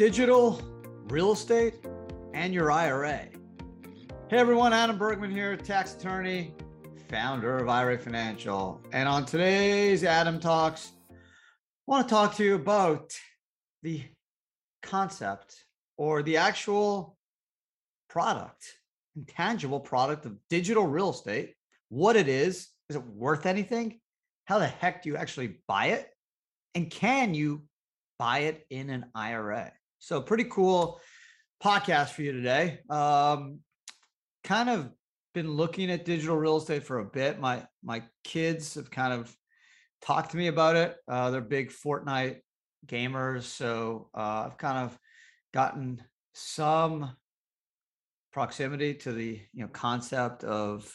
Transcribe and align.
digital 0.00 0.58
real 1.10 1.32
estate 1.32 1.74
and 2.32 2.54
your 2.54 2.72
IRA. 2.72 3.28
Hey 4.30 4.38
everyone, 4.38 4.72
Adam 4.72 4.96
Bergman 4.96 5.30
here, 5.30 5.54
tax 5.58 5.94
attorney, 5.94 6.54
founder 7.10 7.58
of 7.58 7.68
IRA 7.68 7.98
Financial. 7.98 8.80
And 8.94 9.06
on 9.06 9.26
today's 9.26 10.02
Adam 10.02 10.40
Talks, 10.40 10.92
I 11.10 11.14
want 11.86 12.08
to 12.08 12.14
talk 12.14 12.34
to 12.36 12.44
you 12.44 12.54
about 12.54 13.12
the 13.82 14.02
concept 14.82 15.66
or 15.98 16.22
the 16.22 16.38
actual 16.38 17.18
product, 18.08 18.64
intangible 19.16 19.80
product 19.80 20.24
of 20.24 20.38
digital 20.48 20.86
real 20.86 21.10
estate, 21.10 21.52
what 21.90 22.16
it 22.16 22.26
is, 22.26 22.70
is 22.88 22.96
it 22.96 23.06
worth 23.06 23.44
anything? 23.44 24.00
How 24.46 24.60
the 24.60 24.66
heck 24.66 25.02
do 25.02 25.10
you 25.10 25.18
actually 25.18 25.58
buy 25.68 25.88
it? 25.88 26.08
And 26.74 26.90
can 26.90 27.34
you 27.34 27.64
buy 28.18 28.38
it 28.38 28.64
in 28.70 28.88
an 28.88 29.04
IRA? 29.14 29.72
So, 30.00 30.20
pretty 30.22 30.44
cool 30.44 31.00
podcast 31.62 32.08
for 32.10 32.22
you 32.22 32.32
today. 32.32 32.80
Um, 32.88 33.60
kind 34.42 34.70
of 34.70 34.90
been 35.34 35.52
looking 35.52 35.90
at 35.90 36.06
digital 36.06 36.36
real 36.36 36.56
estate 36.56 36.84
for 36.84 36.98
a 36.98 37.04
bit. 37.04 37.38
My 37.38 37.64
my 37.84 38.02
kids 38.24 38.74
have 38.74 38.90
kind 38.90 39.12
of 39.12 39.34
talked 40.00 40.30
to 40.30 40.38
me 40.38 40.46
about 40.46 40.76
it. 40.76 40.96
Uh, 41.06 41.30
they're 41.30 41.42
big 41.42 41.70
Fortnite 41.70 42.38
gamers, 42.86 43.42
so 43.42 44.08
uh, 44.14 44.46
I've 44.46 44.56
kind 44.56 44.78
of 44.78 44.98
gotten 45.52 46.02
some 46.34 47.14
proximity 48.32 48.94
to 48.94 49.12
the 49.12 49.38
you 49.52 49.62
know 49.62 49.68
concept 49.68 50.44
of 50.44 50.90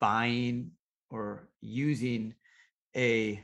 buying 0.00 0.70
or 1.10 1.50
using 1.60 2.34
a 2.96 3.42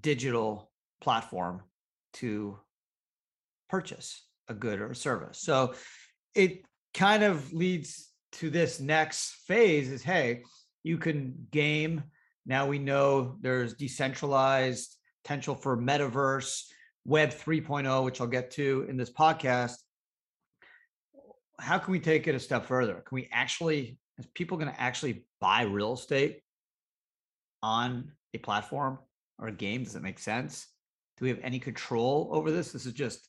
digital 0.00 0.72
platform 1.00 1.62
to 2.14 2.58
purchase 3.68 4.26
a 4.48 4.54
good 4.54 4.80
or 4.80 4.90
a 4.90 4.96
service. 4.96 5.40
So 5.40 5.74
it 6.34 6.64
kind 6.92 7.22
of 7.22 7.52
leads 7.52 8.10
to 8.32 8.50
this 8.50 8.80
next 8.80 9.36
phase 9.46 9.90
is 9.90 10.02
hey, 10.02 10.42
you 10.82 10.98
can 10.98 11.46
game. 11.50 12.02
Now 12.46 12.66
we 12.66 12.78
know 12.78 13.36
there's 13.40 13.74
decentralized 13.74 14.96
potential 15.22 15.54
for 15.54 15.76
metaverse, 15.76 16.64
web 17.04 17.30
3.0, 17.30 18.04
which 18.04 18.20
I'll 18.20 18.26
get 18.26 18.50
to 18.52 18.86
in 18.88 18.96
this 18.96 19.10
podcast. 19.10 19.76
How 21.58 21.78
can 21.78 21.92
we 21.92 22.00
take 22.00 22.26
it 22.26 22.34
a 22.34 22.40
step 22.40 22.66
further? 22.66 23.02
Can 23.06 23.14
we 23.14 23.28
actually, 23.32 23.98
is 24.18 24.26
people 24.34 24.58
going 24.58 24.70
to 24.70 24.80
actually 24.80 25.24
buy 25.40 25.62
real 25.62 25.94
estate 25.94 26.42
on 27.62 28.12
a 28.34 28.38
platform 28.38 28.98
or 29.38 29.48
a 29.48 29.52
game? 29.52 29.84
Does 29.84 29.96
it 29.96 30.02
make 30.02 30.18
sense? 30.18 30.66
Do 31.16 31.24
we 31.24 31.30
have 31.30 31.40
any 31.42 31.60
control 31.60 32.28
over 32.32 32.50
this? 32.50 32.72
This 32.72 32.86
is 32.86 32.92
just 32.92 33.28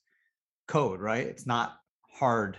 code, 0.68 1.00
right? 1.00 1.26
It's 1.26 1.46
not 1.46 1.76
hard 2.10 2.58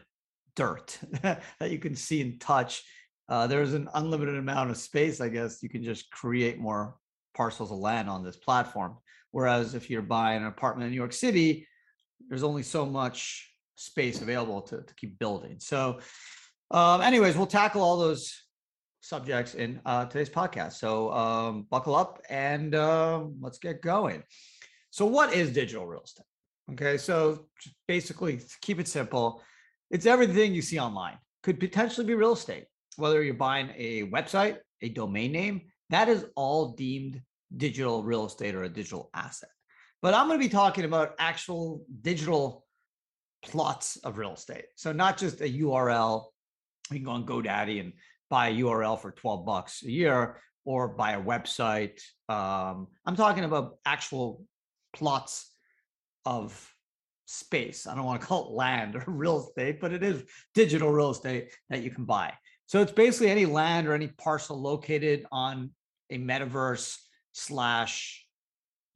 dirt 0.54 0.98
that 1.22 1.42
you 1.60 1.78
can 1.78 1.94
see 1.94 2.20
and 2.22 2.40
touch. 2.40 2.82
Uh, 3.28 3.46
there's 3.46 3.74
an 3.74 3.88
unlimited 3.94 4.36
amount 4.36 4.70
of 4.70 4.76
space, 4.76 5.20
I 5.20 5.28
guess. 5.28 5.62
You 5.62 5.68
can 5.68 5.82
just 5.82 6.10
create 6.10 6.58
more 6.58 6.96
parcels 7.34 7.70
of 7.70 7.78
land 7.78 8.08
on 8.08 8.24
this 8.24 8.36
platform. 8.36 8.96
Whereas 9.30 9.74
if 9.74 9.90
you're 9.90 10.02
buying 10.02 10.42
an 10.42 10.48
apartment 10.48 10.86
in 10.86 10.92
New 10.92 10.96
York 10.96 11.12
City, 11.12 11.66
there's 12.28 12.42
only 12.42 12.62
so 12.62 12.86
much 12.86 13.50
space 13.74 14.22
available 14.22 14.62
to, 14.62 14.82
to 14.82 14.94
keep 14.94 15.18
building. 15.18 15.56
So, 15.58 16.00
um, 16.70 17.00
anyways, 17.00 17.36
we'll 17.36 17.46
tackle 17.46 17.82
all 17.82 17.98
those 17.98 18.42
subjects 19.00 19.54
in 19.54 19.80
uh, 19.84 20.06
today's 20.06 20.30
podcast. 20.30 20.74
So, 20.74 21.12
um, 21.12 21.66
buckle 21.70 21.94
up 21.94 22.22
and 22.30 22.74
uh, 22.74 23.24
let's 23.41 23.58
get 23.58 23.82
going. 23.82 24.22
So, 24.91 25.04
what 25.04 25.34
is 25.34 25.52
digital 25.52 25.86
real 25.86 26.02
estate? 26.02 26.24
Okay, 26.72 26.98
so 26.98 27.47
basically, 27.86 28.41
keep 28.61 28.81
it 28.81 28.89
simple. 28.89 29.42
It's 29.91 30.06
everything 30.06 30.54
you 30.54 30.62
see 30.62 30.78
online. 30.81 31.19
Could 31.43 31.60
potentially 31.60 32.06
be 32.06 32.15
real 32.15 32.32
estate, 32.32 32.65
whether 32.97 33.22
you're 33.22 33.34
buying 33.34 33.71
a 33.77 34.04
website, 34.04 34.59
a 34.82 34.88
domain 34.88 35.32
name, 35.32 35.62
that 35.91 36.09
is 36.09 36.26
all 36.34 36.72
deemed 36.72 37.21
digital 37.56 38.03
real 38.03 38.26
estate 38.26 38.55
or 38.55 38.65
a 38.65 38.69
digital 38.69 39.10
asset. 39.15 39.49
But 40.03 40.15
I'm 40.15 40.26
going 40.26 40.41
to 40.41 40.44
be 40.44 40.53
talking 40.53 40.84
about 40.84 41.15
actual 41.19 41.84
digital 42.03 42.66
plots 43.44 43.97
of 43.99 44.19
real 44.19 44.34
estate. 44.34 44.65
So 44.76 44.93
not 44.93 45.16
just 45.16 45.41
a 45.41 45.44
URL. 45.49 46.25
You 46.91 46.99
can 46.99 47.05
go 47.05 47.12
on 47.12 47.26
GoDaddy 47.26 47.81
and 47.81 47.93
buy 48.28 48.49
a 48.49 48.55
URL 48.55 49.00
for 49.00 49.12
12 49.12 49.47
bucks 49.47 49.82
a 49.84 49.91
year 49.91 50.41
or 50.65 50.88
buy 50.88 51.12
a 51.12 51.22
website. 51.22 52.00
Um, 52.28 52.88
I'm 53.05 53.16
talking 53.16 53.44
about 53.44 53.78
actual 53.84 54.44
plots 54.93 55.53
of 56.26 56.75
space. 57.25 57.87
I 57.87 57.94
don't 57.94 58.04
want 58.04 58.20
to 58.20 58.26
call 58.26 58.48
it 58.48 58.50
land 58.53 58.97
or 58.97 59.04
real 59.06 59.41
estate, 59.41 59.81
but 59.81 59.92
it 59.92 60.03
is 60.03 60.25
digital 60.54 60.92
real 60.92 61.10
estate 61.10 61.53
that 61.70 61.82
you 61.82 61.91
can 61.91 62.04
buy. 62.04 62.32
So 62.66 62.82
it's 62.82 62.92
basically 62.92 63.31
any 63.31 63.47
land 63.47 63.87
or 63.87 63.94
any 63.94 64.09
parcel 64.09 64.60
located 64.60 65.25
on 65.31 65.70
a 66.10 66.19
metaverse 66.19 66.98
slash 67.32 68.26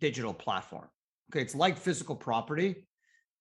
digital 0.00 0.34
platform. 0.34 0.88
Okay, 1.30 1.40
it's 1.40 1.54
like 1.54 1.78
physical 1.78 2.16
property. 2.16 2.86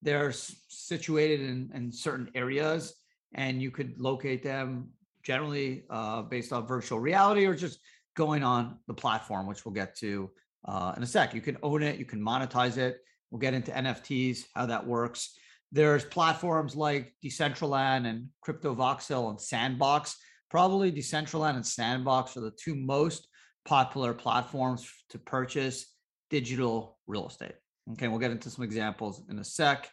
They're 0.01 0.31
situated 0.31 1.41
in, 1.41 1.71
in 1.73 1.91
certain 1.91 2.29
areas, 2.35 2.94
and 3.33 3.61
you 3.61 3.71
could 3.71 4.00
locate 4.00 4.44
them 4.44 4.89
generally 5.23 5.85
uh, 5.89 6.21
based 6.21 6.53
on 6.53 6.67
virtual 6.67 7.00
reality 7.00 7.45
or 7.45 7.56
just 7.56 7.79
going 8.16 8.44
on 8.44 8.77
the 8.88 8.94
platform, 8.94 9.47
which 9.47 9.66
we'll 9.66 9.73
get 9.73 9.95
to 9.97 10.29
uh, 10.66 10.94
in 10.95 11.03
a 11.03 11.07
sec. 11.07 11.33
You 11.33 11.41
can 11.41 11.57
own 11.63 11.81
it, 11.83 11.97
you 11.97 12.06
can 12.06 12.21
monetize 12.21 12.77
it. 12.77 13.00
We'll 13.31 13.40
get 13.40 13.53
into 13.53 13.72
NFTs, 13.72 14.45
how 14.56 14.66
that 14.67 14.85
works. 14.85 15.38
There's 15.72 16.03
platforms 16.03 16.75
like 16.75 17.13
Decentraland 17.23 18.07
and 18.07 18.28
CryptoVoxel 18.45 19.29
and 19.29 19.40
Sandbox. 19.40 20.17
Probably 20.50 20.91
Decentraland 20.91 21.56
and 21.56 21.66
Sandbox 21.66 22.35
are 22.38 22.41
the 22.41 22.51
two 22.51 22.75
most 22.75 23.28
popular 23.66 24.13
platforms 24.13 24.89
to 25.09 25.19
purchase 25.19 25.94
digital 26.29 26.97
real 27.06 27.28
estate. 27.28 27.53
Okay, 27.91 28.07
we'll 28.07 28.19
get 28.19 28.31
into 28.31 28.50
some 28.50 28.63
examples 28.63 29.23
in 29.29 29.38
a 29.39 29.44
sec. 29.44 29.89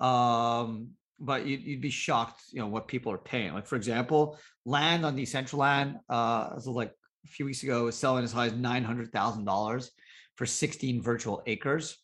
Um, 0.00 0.90
but 1.18 1.46
you'd, 1.46 1.62
you'd, 1.62 1.80
be 1.80 1.90
shocked, 1.90 2.42
you 2.52 2.60
know, 2.60 2.66
what 2.66 2.88
people 2.88 3.12
are 3.12 3.18
paying. 3.18 3.52
Like 3.52 3.66
for 3.66 3.76
example, 3.76 4.38
land 4.64 5.04
on 5.04 5.16
Decentraland, 5.16 5.96
uh, 6.08 6.58
like 6.64 6.92
a 7.24 7.28
few 7.28 7.44
weeks 7.44 7.62
ago, 7.62 7.84
was 7.84 7.96
selling 7.96 8.24
as 8.24 8.32
high 8.32 8.46
as 8.46 8.54
nine 8.54 8.82
hundred 8.82 9.12
thousand 9.12 9.44
dollars 9.44 9.90
for 10.36 10.46
sixteen 10.46 11.02
virtual 11.02 11.42
acres. 11.46 11.98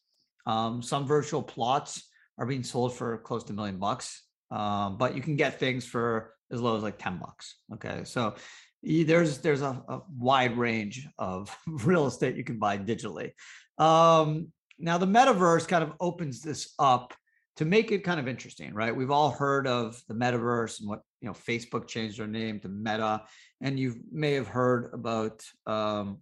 Um, 0.46 0.82
some 0.82 1.06
virtual 1.06 1.42
plots 1.42 2.08
are 2.38 2.46
being 2.46 2.62
sold 2.62 2.94
for 2.94 3.18
close 3.18 3.44
to 3.44 3.52
a 3.52 3.56
million 3.56 3.78
bucks, 3.78 4.22
um, 4.50 4.96
but 4.96 5.14
you 5.16 5.22
can 5.22 5.36
get 5.36 5.58
things 5.58 5.84
for 5.84 6.34
as 6.52 6.60
low 6.60 6.76
as 6.76 6.82
like 6.82 6.98
10 6.98 7.18
bucks. 7.18 7.56
Okay. 7.74 8.02
So 8.04 8.34
there's 8.82 9.38
there's 9.38 9.62
a, 9.62 9.82
a 9.88 10.00
wide 10.16 10.56
range 10.56 11.08
of 11.18 11.54
real 11.66 12.06
estate 12.06 12.36
you 12.36 12.44
can 12.44 12.58
buy 12.58 12.78
digitally. 12.78 13.32
Um, 13.78 14.52
now 14.78 14.98
the 14.98 15.06
metaverse 15.06 15.66
kind 15.66 15.82
of 15.82 15.92
opens 16.00 16.42
this 16.42 16.74
up 16.78 17.14
to 17.56 17.64
make 17.64 17.90
it 17.90 18.04
kind 18.04 18.20
of 18.20 18.28
interesting, 18.28 18.74
right? 18.74 18.94
We've 18.94 19.10
all 19.10 19.30
heard 19.30 19.66
of 19.66 20.00
the 20.08 20.14
metaverse 20.14 20.80
and 20.80 20.88
what 20.88 21.00
you 21.20 21.28
know 21.28 21.34
Facebook 21.34 21.88
changed 21.88 22.18
their 22.18 22.26
name 22.26 22.60
to 22.60 22.68
Meta, 22.68 23.22
and 23.60 23.78
you 23.78 23.96
may 24.12 24.34
have 24.34 24.48
heard 24.48 24.90
about 24.92 25.42
um, 25.66 26.18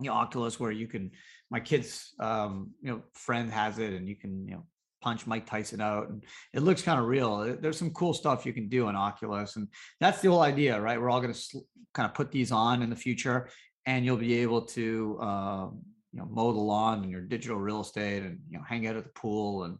you 0.00 0.10
know 0.10 0.12
Oculus, 0.12 0.60
where 0.60 0.70
you 0.70 0.86
can 0.86 1.10
my 1.50 1.60
kid's 1.60 2.14
um, 2.20 2.70
you 2.82 2.90
know 2.90 3.02
friend 3.14 3.50
has 3.50 3.78
it, 3.78 3.92
and 3.92 4.08
you 4.08 4.16
can 4.16 4.46
you 4.46 4.54
know 4.54 4.64
punch 5.00 5.26
Mike 5.26 5.46
Tyson 5.46 5.80
out, 5.80 6.08
and 6.08 6.24
it 6.52 6.60
looks 6.60 6.82
kind 6.82 7.00
of 7.00 7.06
real. 7.06 7.56
There's 7.60 7.78
some 7.78 7.90
cool 7.90 8.14
stuff 8.14 8.44
you 8.44 8.52
can 8.52 8.68
do 8.68 8.86
on 8.86 8.96
Oculus, 8.96 9.56
and 9.56 9.68
that's 10.00 10.20
the 10.20 10.30
whole 10.30 10.42
idea, 10.42 10.80
right? 10.80 11.00
We're 11.00 11.10
all 11.10 11.20
going 11.20 11.32
to 11.32 11.38
sl- 11.38 11.58
kind 11.94 12.06
of 12.06 12.14
put 12.14 12.30
these 12.30 12.52
on 12.52 12.82
in 12.82 12.90
the 12.90 12.96
future, 12.96 13.48
and 13.86 14.04
you'll 14.04 14.16
be 14.16 14.38
able 14.38 14.62
to 14.62 15.18
um, 15.20 15.80
you 16.12 16.20
know 16.20 16.26
mow 16.30 16.52
the 16.52 16.58
lawn 16.58 17.04
in 17.04 17.10
your 17.10 17.22
digital 17.22 17.58
real 17.58 17.80
estate, 17.80 18.22
and 18.22 18.38
you 18.50 18.58
know 18.58 18.64
hang 18.68 18.86
out 18.86 18.96
at 18.96 19.04
the 19.04 19.10
pool, 19.10 19.64
and 19.64 19.78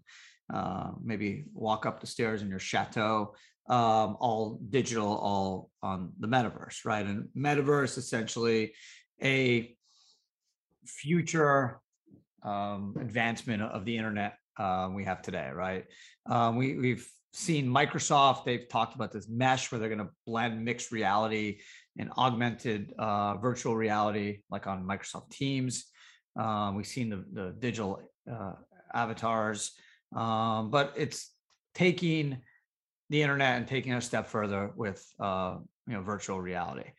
uh, 0.53 0.91
maybe 1.03 1.45
walk 1.53 1.85
up 1.87 2.01
the 2.01 2.07
stairs 2.07 2.43
in 2.43 2.49
your 2.49 2.59
chateau. 2.59 3.35
Um, 3.69 4.17
all 4.19 4.59
digital, 4.71 5.19
all 5.19 5.71
on 5.83 6.13
the 6.19 6.27
metaverse, 6.27 6.87
right? 6.87 7.05
And 7.05 7.29
metaverse 7.37 7.99
essentially 7.99 8.73
a 9.23 9.77
future 10.89 11.81
um, 12.43 12.95
advancement 13.01 13.63
of 13.63 13.85
the 13.85 13.97
internet 13.97 14.35
uh, 14.59 14.89
we 14.93 15.05
have 15.05 15.23
today, 15.23 15.51
right? 15.55 15.85
Um, 16.27 16.57
we, 16.57 16.77
we've 16.77 17.09
seen 17.33 17.67
Microsoft, 17.67 18.45
they've 18.45 18.69
talked 18.69 18.95
about 18.95 19.13
this 19.13 19.29
mesh 19.29 19.71
where 19.71 19.79
they're 19.79 19.89
going 19.89 19.99
to 20.01 20.11
blend 20.27 20.65
mixed 20.65 20.91
reality 20.91 21.59
and 21.99 22.11
augmented 22.19 22.93
uh, 22.99 23.37
virtual 23.37 23.77
reality, 23.77 24.41
like 24.51 24.67
on 24.67 24.85
Microsoft 24.85 25.31
Teams. 25.31 25.87
Um, 26.37 26.77
we've 26.77 26.87
seen 26.87 27.11
the, 27.11 27.25
the 27.33 27.55
digital 27.59 28.01
uh, 28.31 28.53
avatars, 28.95 29.73
um, 30.15 30.71
but 30.71 30.95
it's 30.97 31.33
taking 31.75 32.39
the 33.11 33.23
internet 33.23 33.57
and 33.57 33.67
taking 33.67 33.93
a 33.95 34.01
step 34.01 34.27
further 34.27 34.71
with 34.77 35.05
uh, 35.19 35.57
you 35.87 35.95
know 35.95 36.03
virtual 36.03 36.41
reality. 36.41 36.91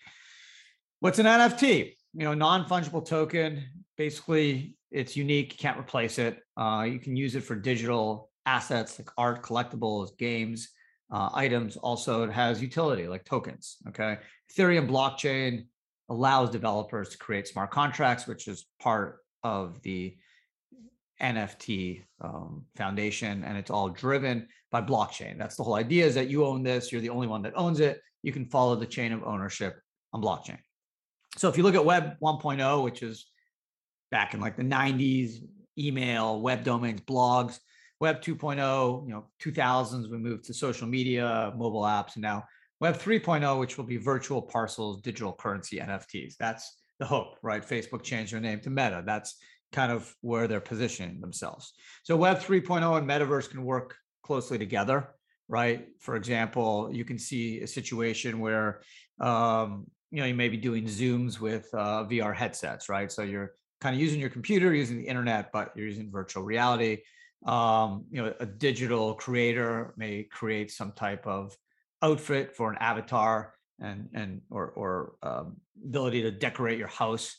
What's 1.00 1.20
an 1.20 1.26
NFT? 1.26 1.96
You 2.20 2.26
know, 2.26 2.34
non-fungible 2.34 3.08
token. 3.08 3.64
Basically, 3.98 4.76
it's 4.92 5.16
unique. 5.16 5.58
Can't 5.58 5.80
replace 5.80 6.20
it. 6.20 6.40
Uh, 6.58 6.86
you 6.86 7.00
can 7.00 7.16
use 7.16 7.34
it 7.34 7.44
for 7.44 7.56
digital 7.56 8.30
assets 8.46 9.00
like 9.00 9.10
art, 9.18 9.42
collectibles, 9.42 10.18
games, 10.18 10.70
uh, 11.12 11.30
items. 11.34 11.78
Also, 11.78 12.24
it 12.24 12.32
has 12.32 12.62
utility 12.62 13.08
like 13.08 13.24
tokens. 13.24 13.78
Okay. 13.88 14.18
Ethereum 14.52 14.90
blockchain 14.90 15.68
allows 16.10 16.50
developers 16.50 17.08
to 17.10 17.18
create 17.18 17.48
smart 17.48 17.72
contracts, 17.72 18.28
which 18.28 18.50
is 18.50 18.66
part 18.82 19.20
of 19.44 19.82
the 19.84 20.18
NFT 21.22 22.04
um, 22.20 22.66
foundation, 22.76 23.46
and 23.46 23.58
it's 23.58 23.72
all 23.72 23.88
driven 23.88 24.50
by 24.72 24.82
blockchain. 24.82 25.38
That's 25.38 25.56
the 25.56 25.64
whole 25.64 25.76
idea: 25.76 26.06
is 26.06 26.16
that 26.16 26.28
you 26.28 26.46
own 26.46 26.64
this, 26.64 26.92
you're 26.92 27.02
the 27.02 27.12
only 27.12 27.28
one 27.28 27.44
that 27.44 27.54
owns 27.56 27.80
it. 27.80 28.02
You 28.24 28.34
can 28.34 28.46
follow 28.46 28.76
the 28.76 28.86
chain 28.86 29.14
of 29.14 29.24
ownership 29.24 29.80
on 30.12 30.22
blockchain. 30.22 30.58
So 31.38 31.48
if 31.48 31.58
you 31.58 31.64
look 31.64 31.76
at 31.76 31.86
Web 31.86 32.18
1.0, 32.22 32.84
which 32.84 33.04
is 33.04 33.28
back 34.12 34.34
in 34.34 34.40
like 34.40 34.58
the 34.58 34.64
90s, 34.64 35.44
email, 35.78 36.42
web 36.42 36.64
domains, 36.64 37.02
blogs, 37.02 37.60
Web 38.00 38.22
2.0, 38.22 39.08
you 39.08 39.14
know, 39.14 39.26
2000s, 39.42 40.10
we 40.10 40.18
moved 40.18 40.46
to 40.46 40.54
social 40.54 40.88
media, 40.88 41.54
mobile 41.58 41.82
apps, 41.82 42.16
and 42.16 42.22
now 42.22 42.46
Web 42.80 42.98
3.0, 42.98 43.60
which 43.60 43.78
will 43.78 43.86
be 43.86 43.98
virtual 43.98 44.42
parcels, 44.42 45.02
digital 45.02 45.34
currency, 45.34 45.80
NFTs. 45.80 46.36
That's 46.40 46.78
the 47.00 47.06
hope, 47.06 47.36
right? 47.42 47.66
Facebook 47.66 48.04
changed 48.04 48.32
their 48.32 48.40
name 48.40 48.62
to 48.62 48.70
Meta. 48.70 49.04
That's 49.06 49.36
kind 49.74 49.92
of 49.92 50.16
where 50.22 50.48
they're 50.48 50.62
positioning 50.62 51.20
themselves. 51.20 51.74
So 52.04 52.16
Web 52.16 52.40
3.0 52.40 52.98
and 52.98 53.08
Metaverse 53.08 53.50
can 53.50 53.64
work 53.64 53.98
closely 54.24 54.58
together, 54.58 55.10
right? 55.50 55.88
For 56.00 56.16
example, 56.16 56.90
you 56.92 57.04
can 57.04 57.20
see 57.20 57.60
a 57.60 57.68
situation 57.68 58.40
where 58.40 58.82
um, 59.20 59.88
you 60.12 60.22
know 60.22 60.26
you 60.26 60.34
may 60.34 60.50
be 60.50 60.58
doing 60.58 60.86
Zooms 60.86 61.40
with 61.40 61.70
uh, 61.74 62.06
VR 62.06 62.36
headsets, 62.36 62.90
right? 62.90 63.12
So 63.12 63.22
you're 63.22 63.54
kind 63.82 63.96
of 63.96 64.02
using 64.02 64.20
your 64.20 64.30
computer, 64.30 64.74
using 64.74 64.98
the 64.98 65.08
internet, 65.08 65.52
but 65.52 65.72
you're 65.76 65.88
using 65.88 66.12
virtual 66.12 66.44
reality. 66.44 67.00
Um, 67.46 68.06
you 68.12 68.22
know, 68.22 68.34
a 68.40 68.46
digital 68.46 69.14
creator 69.14 69.94
may 69.98 70.24
create 70.24 70.72
some 70.72 70.92
type 70.92 71.26
of 71.26 71.56
outfit 72.02 72.56
for 72.56 72.72
an 72.72 72.78
avatar 72.80 73.54
and 73.80 74.10
and 74.14 74.42
or 74.50 74.68
or 74.72 75.14
um, 75.24 75.58
ability 75.84 76.22
to 76.24 76.32
decorate 76.32 76.78
your 76.78 76.88
house 76.88 77.38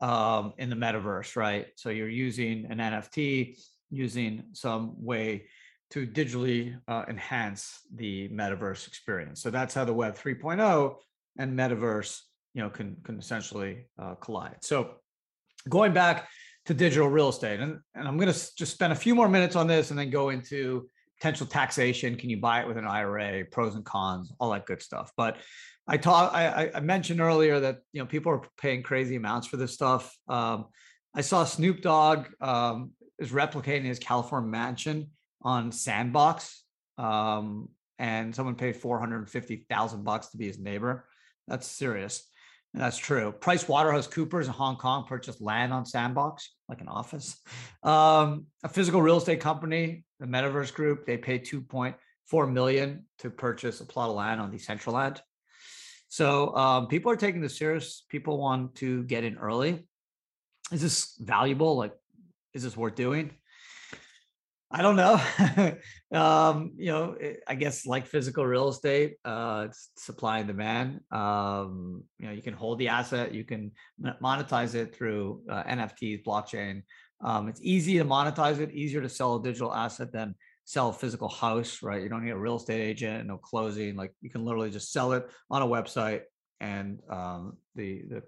um, 0.00 0.52
in 0.58 0.70
the 0.70 0.76
metaverse, 0.76 1.36
right? 1.36 1.66
So 1.76 1.90
you're 1.90 2.08
using 2.08 2.66
an 2.70 2.78
NFT, 2.78 3.58
using 3.90 4.44
some 4.52 4.94
way 4.96 5.46
to 5.90 6.06
digitally 6.06 6.76
uh, 6.88 7.04
enhance 7.08 7.80
the 7.94 8.28
metaverse 8.30 8.88
experience. 8.88 9.40
So 9.40 9.50
that's 9.50 9.74
how 9.74 9.84
the 9.84 9.94
Web 9.94 10.16
3.0 10.16 10.96
and 11.38 11.58
metaverse, 11.58 12.20
you 12.54 12.62
know, 12.62 12.70
can 12.70 12.96
can 13.04 13.18
essentially 13.18 13.86
uh, 13.98 14.14
collide. 14.16 14.56
So 14.62 14.96
going 15.68 15.92
back 15.92 16.28
to 16.66 16.74
digital 16.74 17.08
real 17.08 17.28
estate, 17.28 17.60
and, 17.60 17.78
and 17.94 18.08
I'm 18.08 18.16
going 18.16 18.32
to 18.32 18.54
just 18.56 18.72
spend 18.72 18.92
a 18.92 18.96
few 18.96 19.14
more 19.14 19.28
minutes 19.28 19.56
on 19.56 19.66
this, 19.66 19.90
and 19.90 19.98
then 19.98 20.10
go 20.10 20.30
into 20.30 20.88
potential 21.18 21.46
taxation. 21.46 22.16
Can 22.16 22.30
you 22.30 22.38
buy 22.38 22.60
it 22.60 22.68
with 22.68 22.76
an 22.76 22.86
IRA? 22.86 23.44
Pros 23.50 23.74
and 23.74 23.84
cons, 23.84 24.32
all 24.38 24.50
that 24.50 24.66
good 24.66 24.82
stuff. 24.82 25.12
But 25.16 25.38
I 25.88 25.96
talk. 25.96 26.34
I, 26.34 26.70
I 26.74 26.80
mentioned 26.80 27.20
earlier 27.20 27.60
that 27.60 27.78
you 27.92 28.00
know 28.00 28.06
people 28.06 28.32
are 28.32 28.42
paying 28.58 28.82
crazy 28.82 29.16
amounts 29.16 29.46
for 29.46 29.56
this 29.56 29.72
stuff. 29.72 30.16
Um, 30.28 30.66
I 31.14 31.20
saw 31.20 31.44
Snoop 31.44 31.80
Dogg 31.80 32.26
um, 32.40 32.90
is 33.18 33.30
replicating 33.30 33.84
his 33.84 33.98
California 33.98 34.50
mansion 34.50 35.10
on 35.42 35.70
Sandbox, 35.70 36.64
um, 36.98 37.68
and 37.98 38.34
someone 38.34 38.56
paid 38.56 38.76
four 38.76 38.98
hundred 38.98 39.18
and 39.18 39.30
fifty 39.30 39.64
thousand 39.70 40.02
bucks 40.04 40.28
to 40.28 40.36
be 40.36 40.46
his 40.46 40.58
neighbor. 40.58 41.06
That's 41.48 41.66
serious. 41.66 42.28
And 42.74 42.82
that's 42.82 42.98
true. 42.98 43.34
PricewaterhouseCoopers 43.40 44.44
in 44.44 44.50
Hong 44.50 44.76
Kong 44.76 45.06
purchased 45.08 45.40
land 45.40 45.72
on 45.72 45.86
Sandbox, 45.86 46.50
like 46.68 46.80
an 46.80 46.88
office. 46.88 47.40
Um, 47.82 48.46
a 48.64 48.68
physical 48.68 49.00
real 49.00 49.18
estate 49.18 49.38
company, 49.38 50.04
the 50.18 50.26
Metaverse 50.26 50.74
Group, 50.74 51.06
they 51.06 51.16
paid 51.16 51.46
2.4 51.46 52.52
million 52.52 53.04
to 53.18 53.30
purchase 53.30 53.80
a 53.80 53.84
plot 53.84 54.10
of 54.10 54.16
land 54.16 54.40
on 54.40 54.50
Decentraland. 54.50 55.20
So 56.08 56.54
um, 56.56 56.88
people 56.88 57.12
are 57.12 57.16
taking 57.16 57.40
this 57.40 57.56
serious. 57.56 58.04
People 58.08 58.38
want 58.38 58.74
to 58.76 59.04
get 59.04 59.22
in 59.22 59.36
early. 59.36 59.86
Is 60.72 60.82
this 60.82 61.16
valuable? 61.20 61.76
Like, 61.76 61.92
is 62.54 62.64
this 62.64 62.76
worth 62.76 62.96
doing? 62.96 63.30
I 64.70 64.82
don't 64.82 64.96
know. 64.96 65.20
um, 66.18 66.72
you 66.76 66.90
know, 66.90 67.16
eh, 67.20 67.34
I 67.46 67.54
guess 67.54 67.86
like 67.86 68.06
physical 68.06 68.44
real 68.44 68.68
estate, 68.68 69.16
uh, 69.24 69.68
supply 69.96 70.38
and 70.38 70.48
demand. 70.48 71.00
Um, 71.12 72.02
you 72.18 72.26
know, 72.26 72.32
you 72.32 72.42
can 72.42 72.54
hold 72.54 72.78
the 72.78 72.88
asset, 72.88 73.32
you 73.32 73.44
can 73.44 73.70
monetize 74.02 74.74
it 74.74 74.94
through 74.94 75.42
uh, 75.48 75.62
NFTs, 75.64 76.24
blockchain. 76.24 76.82
Um, 77.20 77.48
it's 77.48 77.60
easy 77.62 77.98
to 77.98 78.04
monetize 78.04 78.58
it, 78.58 78.72
easier 78.72 79.00
to 79.00 79.08
sell 79.08 79.36
a 79.36 79.42
digital 79.42 79.72
asset 79.72 80.12
than 80.12 80.34
sell 80.64 80.88
a 80.88 80.92
physical 80.92 81.28
house, 81.28 81.80
right? 81.82 82.02
You 82.02 82.08
don't 82.08 82.24
need 82.24 82.32
a 82.32 82.38
real 82.38 82.56
estate 82.56 82.80
agent, 82.80 83.26
no 83.26 83.38
closing. 83.38 83.94
Like 83.94 84.12
you 84.20 84.30
can 84.30 84.44
literally 84.44 84.70
just 84.70 84.92
sell 84.92 85.12
it 85.12 85.26
on 85.48 85.62
a 85.62 85.66
website, 85.66 86.22
and 86.60 87.00
um, 87.08 87.56
the 87.76 88.02
the 88.08 88.22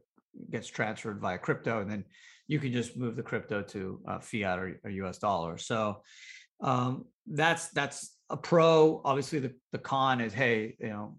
gets 0.50 0.68
transferred 0.68 1.20
via 1.20 1.38
crypto, 1.38 1.80
and 1.80 1.90
then 1.90 2.04
you 2.46 2.58
can 2.58 2.72
just 2.72 2.96
move 2.96 3.16
the 3.16 3.22
crypto 3.22 3.62
to 3.62 4.00
uh, 4.08 4.18
fiat 4.18 4.58
or, 4.58 4.80
or, 4.84 4.90
US 4.90 5.18
dollar. 5.18 5.58
So 5.58 6.02
um, 6.62 7.04
that's 7.26 7.68
that's 7.70 8.16
a 8.30 8.36
pro. 8.36 9.00
Obviously, 9.04 9.38
the 9.38 9.54
the 9.72 9.78
con 9.78 10.20
is, 10.20 10.32
hey, 10.32 10.76
you 10.80 10.88
know, 10.88 11.18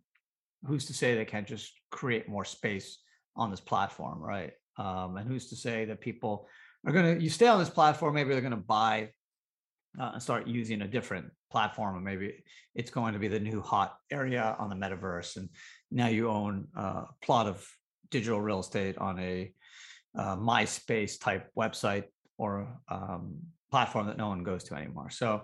who's 0.66 0.86
to 0.86 0.94
say 0.94 1.16
they 1.16 1.26
can't 1.26 1.48
just 1.48 1.72
create 1.92 2.28
more 2.28 2.46
space 2.46 3.00
on 3.36 3.52
this 3.52 3.62
platform, 3.62 4.20
right? 4.20 4.52
Um, 4.78 5.18
and 5.18 5.28
who's 5.28 5.50
to 5.50 5.56
say 5.56 5.86
that 5.86 6.02
people 6.02 6.48
are 6.86 6.94
going 6.94 7.18
to 7.18 7.24
you 7.24 7.30
stay 7.30 7.48
on 7.48 7.60
this 7.60 7.70
platform 7.70 8.14
maybe 8.16 8.32
they're 8.32 8.42
going 8.42 8.52
to 8.52 8.58
buy 8.58 9.10
uh, 10.00 10.12
and 10.14 10.22
start 10.22 10.48
using 10.48 10.82
a 10.82 10.88
different 10.88 11.30
platform 11.52 11.96
and 11.96 12.06
maybe 12.06 12.44
it's 12.76 12.92
going 12.92 13.14
to 13.14 13.20
be 13.20 13.28
the 13.28 13.40
new 13.40 13.62
hot 13.62 13.98
area 14.12 14.56
on 14.60 14.70
the 14.70 14.76
metaverse 14.76 15.36
and 15.36 15.50
now 15.92 16.08
you 16.08 16.30
own 16.30 16.68
a 16.76 17.04
plot 17.22 17.48
of 17.48 17.68
digital 18.12 18.42
real 18.42 18.60
estate 18.60 18.98
on 18.98 19.20
a 19.20 19.52
uh, 20.18 20.36
myspace 20.36 21.20
type 21.20 21.50
website 21.58 22.06
or 22.38 22.68
um, 22.90 23.36
platform 23.72 24.08
that 24.08 24.18
no 24.18 24.28
one 24.28 24.44
goes 24.44 24.64
to 24.64 24.74
anymore 24.74 25.12
so 25.12 25.44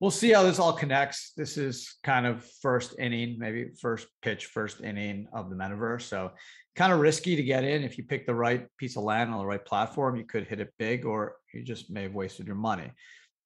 we'll 0.00 0.10
see 0.10 0.32
how 0.32 0.42
this 0.42 0.58
all 0.58 0.72
connects 0.72 1.32
this 1.36 1.58
is 1.58 1.96
kind 2.02 2.26
of 2.26 2.42
first 2.62 2.94
inning 2.98 3.36
maybe 3.38 3.68
first 3.78 4.06
pitch 4.22 4.46
first 4.46 4.80
inning 4.80 5.26
of 5.34 5.50
the 5.50 5.56
metaverse 5.56 6.02
so 6.02 6.30
kind 6.74 6.92
of 6.92 7.00
risky 7.00 7.36
to 7.36 7.42
get 7.42 7.64
in 7.64 7.82
if 7.82 7.98
you 7.98 8.04
pick 8.04 8.26
the 8.26 8.34
right 8.34 8.66
piece 8.78 8.96
of 8.96 9.02
land 9.02 9.30
on 9.30 9.38
the 9.38 9.44
right 9.44 9.64
platform 9.66 10.16
you 10.16 10.24
could 10.24 10.46
hit 10.46 10.60
it 10.60 10.72
big 10.78 11.04
or 11.04 11.36
you 11.52 11.62
just 11.62 11.90
may 11.90 12.04
have 12.04 12.14
wasted 12.14 12.46
your 12.46 12.56
money 12.56 12.90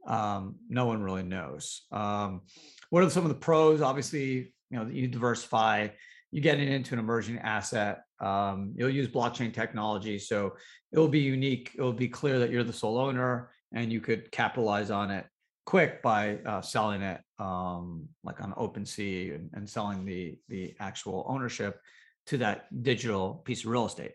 um, 0.06 0.56
no 0.68 0.86
one 0.86 1.02
really 1.02 1.22
knows. 1.22 1.82
Um, 1.92 2.42
what 2.90 3.04
are 3.04 3.10
some 3.10 3.24
of 3.24 3.28
the 3.28 3.34
pros? 3.34 3.80
Obviously, 3.80 4.52
you 4.70 4.78
know, 4.78 4.86
you 4.86 5.08
diversify, 5.08 5.88
you 6.30 6.40
get 6.40 6.60
into 6.60 6.94
an 6.94 7.00
emerging 7.00 7.38
asset. 7.38 8.02
Um, 8.20 8.72
you'll 8.76 8.90
use 8.90 9.08
blockchain 9.08 9.52
technology, 9.52 10.18
so 10.18 10.54
it 10.92 10.98
will 10.98 11.08
be 11.08 11.20
unique. 11.20 11.72
It 11.76 11.82
will 11.82 11.92
be 11.92 12.08
clear 12.08 12.38
that 12.38 12.50
you're 12.50 12.64
the 12.64 12.72
sole 12.72 12.98
owner, 12.98 13.50
and 13.72 13.92
you 13.92 14.00
could 14.00 14.30
capitalize 14.30 14.90
on 14.90 15.10
it 15.10 15.26
quick 15.66 16.02
by 16.02 16.38
uh, 16.46 16.60
selling 16.60 17.02
it, 17.02 17.20
um, 17.38 18.08
like 18.24 18.40
on 18.40 18.52
OpenSea, 18.54 19.34
and, 19.34 19.50
and 19.52 19.68
selling 19.68 20.04
the 20.04 20.38
the 20.48 20.74
actual 20.80 21.24
ownership 21.28 21.80
to 22.26 22.38
that 22.38 22.66
digital 22.82 23.42
piece 23.44 23.64
of 23.64 23.70
real 23.70 23.86
estate. 23.86 24.12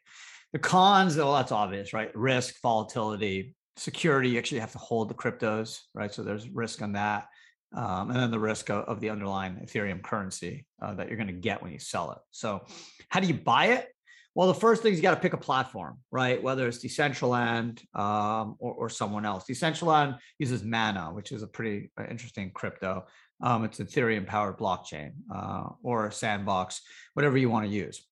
The 0.54 0.60
cons, 0.60 1.18
well, 1.18 1.34
that's 1.34 1.52
obvious, 1.52 1.94
right? 1.94 2.16
Risk, 2.16 2.62
volatility, 2.62 3.56
security, 3.78 4.30
you 4.30 4.38
actually 4.38 4.60
have 4.60 4.72
to 4.72 4.78
hold 4.78 5.10
the 5.10 5.14
cryptos, 5.14 5.82
right? 5.94 6.14
So 6.14 6.24
there's 6.24 6.48
risk 6.50 6.82
on 6.82 6.94
that. 6.94 7.28
Um, 7.74 8.10
and 8.10 8.20
then 8.20 8.32
the 8.32 8.40
risk 8.40 8.70
of, 8.70 8.86
of 8.86 9.02
the 9.02 9.10
underlying 9.10 9.56
Ethereum 9.56 10.02
currency 10.02 10.66
uh, 10.82 10.94
that 10.94 11.10
you're 11.10 11.18
going 11.18 11.28
to 11.28 11.34
get 11.34 11.62
when 11.62 11.74
you 11.74 11.80
sell 11.80 12.12
it. 12.12 12.20
So, 12.32 12.66
how 13.10 13.20
do 13.20 13.28
you 13.28 13.34
buy 13.34 13.68
it? 13.68 13.90
Well, 14.36 14.50
the 14.50 14.54
first 14.54 14.84
thing 14.84 14.92
is 14.92 15.00
you 15.00 15.04
got 15.04 15.16
to 15.16 15.22
pick 15.22 15.32
a 15.32 15.38
platform, 15.38 15.98
right? 16.12 16.44
Whether 16.44 16.68
it's 16.68 16.84
Decentraland 16.84 17.82
um, 17.98 18.58
or, 18.60 18.74
or, 18.74 18.90
someone 18.90 19.26
else. 19.26 19.46
Decentraland 19.50 20.20
uses 20.40 20.62
Mana, 20.62 21.06
which 21.14 21.32
is 21.32 21.42
a 21.42 21.48
pretty 21.48 21.90
uh, 21.98 22.04
interesting 22.10 22.52
crypto. 22.54 23.06
Um, 23.42 23.64
it's 23.64 23.80
an 23.80 23.88
Ethereum 23.88 24.28
powered 24.28 24.58
blockchain 24.58 25.14
uh, 25.34 25.70
or 25.82 26.12
Sandbox, 26.12 26.82
whatever 27.14 27.38
you 27.38 27.50
want 27.50 27.66
to 27.66 27.72
use. 27.72 28.06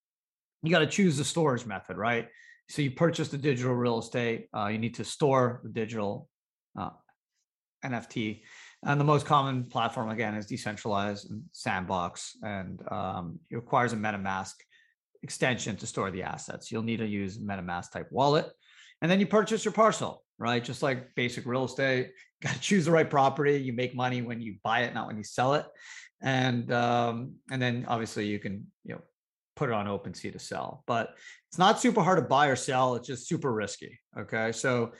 You 0.62 0.72
got 0.72 0.80
to 0.80 0.88
choose 0.88 1.18
the 1.18 1.26
storage 1.26 1.66
method, 1.66 1.98
right? 1.98 2.30
So 2.70 2.82
you 2.82 2.92
purchase 2.92 3.28
the 3.28 3.38
digital 3.38 3.74
real 3.74 4.00
estate. 4.00 4.48
Uh, 4.56 4.68
you 4.68 4.78
need 4.78 4.96
to 4.96 5.04
store 5.04 5.60
the 5.64 5.70
digital 5.70 6.30
uh, 6.80 6.92
NFT. 7.84 8.44
And 8.86 8.98
the 8.98 9.06
most 9.06 9.26
common 9.26 9.66
platform, 9.66 10.10
again, 10.10 10.36
is 10.36 10.48
Decentraland 10.48 11.30
and 11.30 11.44
sandbox. 11.52 12.38
And 12.42 12.82
um, 12.90 13.40
it 13.50 13.58
requires 13.58 13.92
a 13.92 13.98
MetaMask 13.98 14.54
extension 15.24 15.76
to 15.78 15.88
store 15.88 16.12
the 16.12 16.24
assets. 16.24 16.72
You'll 16.72 16.84
need 16.84 16.98
to 16.98 17.08
use 17.08 17.40
MetaMask 17.40 17.92
type 17.92 18.08
wallet. 18.12 18.52
And 19.02 19.10
then 19.10 19.20
you 19.20 19.26
purchase 19.26 19.66
your 19.66 19.72
parcel, 19.72 20.24
right? 20.38 20.64
Just 20.64 20.84
like 20.84 21.16
basic 21.16 21.46
real 21.46 21.66
estate, 21.66 22.12
got 22.42 22.54
to 22.54 22.60
choose 22.60 22.86
the 22.86 22.92
right 22.92 23.10
property. 23.10 23.58
You 23.58 23.74
make 23.74 23.96
money 23.96 24.22
when 24.22 24.42
you 24.42 24.56
buy 24.64 24.82
it, 24.82 24.94
not 24.94 25.08
when 25.08 25.18
you 25.18 25.24
sell 25.24 25.56
it. 25.56 25.66
And 26.22 26.72
um, 26.72 27.34
and 27.52 27.62
then 27.62 27.86
obviously 27.88 28.28
you 28.28 28.40
can 28.40 28.68
you 28.86 28.96
know 28.96 29.02
put 29.56 29.70
it 29.70 29.74
on 29.74 29.88
OpenSea 29.88 30.32
to 30.34 30.40
sell. 30.40 30.84
But 30.88 31.16
it's 31.50 31.58
not 31.58 31.80
super 31.80 32.02
hard 32.02 32.18
to 32.20 32.26
buy 32.26 32.48
or 32.48 32.56
sell. 32.56 32.96
It's 32.96 33.08
just 33.08 33.28
super 33.28 33.52
risky. 33.52 34.00
Okay. 34.18 34.52
So 34.52 34.94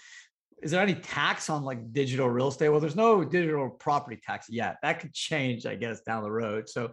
is 0.62 0.72
there 0.72 0.82
any 0.82 0.96
tax 0.96 1.50
on 1.50 1.64
like 1.64 1.92
digital 1.92 2.30
real 2.30 2.48
estate? 2.48 2.70
Well, 2.70 2.80
there's 2.80 2.96
no 2.96 3.24
digital 3.24 3.70
property 3.70 4.20
tax 4.22 4.48
yet. 4.50 4.78
That 4.82 5.00
could 5.00 5.14
change, 5.14 5.66
I 5.66 5.76
guess, 5.76 6.02
down 6.02 6.24
the 6.24 6.32
road. 6.32 6.70
So 6.70 6.92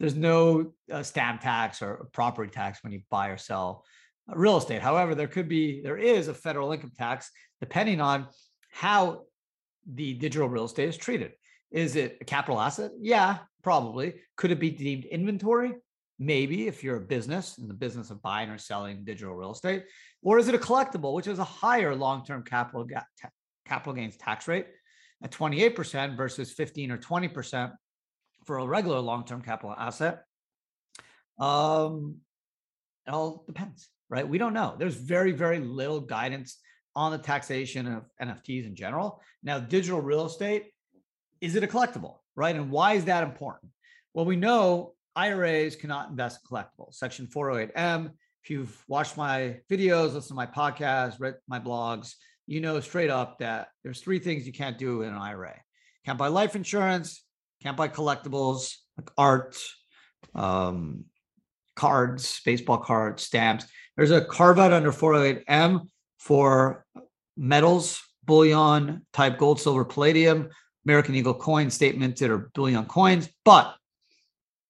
there's 0.00 0.14
no 0.14 0.72
uh, 0.90 1.02
stamp 1.02 1.40
tax 1.40 1.82
or 1.82 2.08
property 2.12 2.50
tax 2.50 2.82
when 2.82 2.92
you 2.92 3.02
buy 3.10 3.28
or 3.28 3.36
sell 3.36 3.84
uh, 4.30 4.34
real 4.36 4.56
estate. 4.56 4.82
However, 4.82 5.14
there 5.14 5.28
could 5.28 5.48
be, 5.48 5.82
there 5.82 5.98
is 5.98 6.28
a 6.28 6.34
federal 6.34 6.72
income 6.72 6.92
tax 6.96 7.30
depending 7.60 8.00
on 8.00 8.26
how 8.70 9.22
the 9.86 10.14
digital 10.14 10.48
real 10.48 10.64
estate 10.64 10.88
is 10.88 10.96
treated. 10.96 11.32
Is 11.70 11.96
it 11.96 12.18
a 12.20 12.24
capital 12.24 12.60
asset? 12.60 12.90
Yeah, 13.00 13.38
probably. 13.62 14.14
Could 14.36 14.50
it 14.50 14.60
be 14.60 14.70
deemed 14.70 15.04
inventory? 15.04 15.74
Maybe 16.22 16.68
if 16.68 16.84
you're 16.84 16.98
a 16.98 17.00
business 17.00 17.58
in 17.58 17.66
the 17.66 17.74
business 17.74 18.10
of 18.10 18.22
buying 18.22 18.48
or 18.48 18.56
selling 18.56 19.02
digital 19.04 19.34
real 19.34 19.50
estate. 19.50 19.84
Or 20.22 20.38
is 20.38 20.46
it 20.46 20.54
a 20.54 20.58
collectible, 20.58 21.14
which 21.14 21.26
is 21.26 21.40
a 21.40 21.44
higher 21.44 21.96
long-term 21.96 22.44
capital 22.44 22.84
ga- 22.84 23.02
ta- 23.20 23.30
capital 23.66 23.92
gains 23.92 24.16
tax 24.16 24.46
rate 24.46 24.66
at 25.24 25.32
28% 25.32 26.16
versus 26.16 26.52
15 26.52 26.92
or 26.92 26.98
20% 26.98 27.72
for 28.46 28.58
a 28.58 28.66
regular 28.66 29.00
long-term 29.00 29.42
capital 29.42 29.74
asset? 29.76 30.22
Um, 31.40 32.18
it 33.08 33.10
all 33.10 33.42
depends, 33.48 33.88
right? 34.08 34.28
We 34.28 34.38
don't 34.38 34.54
know. 34.54 34.76
There's 34.78 34.94
very, 34.94 35.32
very 35.32 35.58
little 35.58 36.00
guidance 36.00 36.58
on 36.94 37.10
the 37.10 37.18
taxation 37.18 37.88
of 37.88 38.04
NFTs 38.22 38.64
in 38.64 38.76
general. 38.76 39.20
Now, 39.42 39.58
digital 39.58 40.00
real 40.00 40.26
estate, 40.26 40.66
is 41.40 41.56
it 41.56 41.64
a 41.64 41.66
collectible, 41.66 42.18
right? 42.36 42.54
And 42.54 42.70
why 42.70 42.92
is 42.92 43.06
that 43.06 43.24
important? 43.24 43.72
Well, 44.14 44.24
we 44.24 44.36
know 44.36 44.94
IRAs 45.16 45.76
cannot 45.76 46.10
invest 46.10 46.40
in 46.42 46.56
collectibles. 46.56 46.94
Section 46.94 47.26
408M 47.26 48.10
if 48.42 48.50
you've 48.50 48.84
watched 48.88 49.16
my 49.16 49.58
videos, 49.70 50.14
listened 50.14 50.24
to 50.24 50.34
my 50.34 50.46
podcast, 50.46 51.20
read 51.20 51.36
my 51.46 51.60
blogs, 51.60 52.14
you 52.46 52.60
know 52.60 52.80
straight 52.80 53.10
up 53.10 53.38
that 53.38 53.68
there's 53.84 54.00
three 54.00 54.18
things 54.18 54.46
you 54.46 54.52
can't 54.52 54.78
do 54.78 55.02
in 55.02 55.10
an 55.10 55.18
IRA. 55.18 55.54
Can't 56.04 56.18
buy 56.18 56.26
life 56.26 56.56
insurance, 56.56 57.24
can't 57.62 57.76
buy 57.76 57.86
collectibles 57.86 58.74
like 58.98 59.10
art, 59.16 59.56
um, 60.34 61.04
cards, 61.76 62.40
baseball 62.44 62.78
cards, 62.78 63.22
stamps. 63.22 63.66
There's 63.96 64.10
a 64.10 64.24
carve 64.24 64.58
out 64.58 64.72
under 64.72 64.90
408M 64.90 65.86
for 66.18 66.84
metals, 67.36 68.02
bullion, 68.24 69.06
type 69.12 69.38
gold, 69.38 69.60
silver, 69.60 69.84
palladium, 69.84 70.48
American 70.84 71.14
Eagle 71.14 71.34
coins, 71.34 71.74
state 71.74 71.96
minted 71.96 72.30
or 72.30 72.50
bullion 72.54 72.86
coins, 72.86 73.28
but 73.44 73.76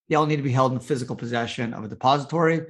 they 0.08 0.14
all 0.14 0.26
need 0.26 0.36
to 0.36 0.42
be 0.42 0.52
held 0.52 0.72
in 0.72 0.80
physical 0.80 1.16
possession 1.16 1.74
of 1.74 1.84
a 1.84 1.88
depository. 1.88 2.60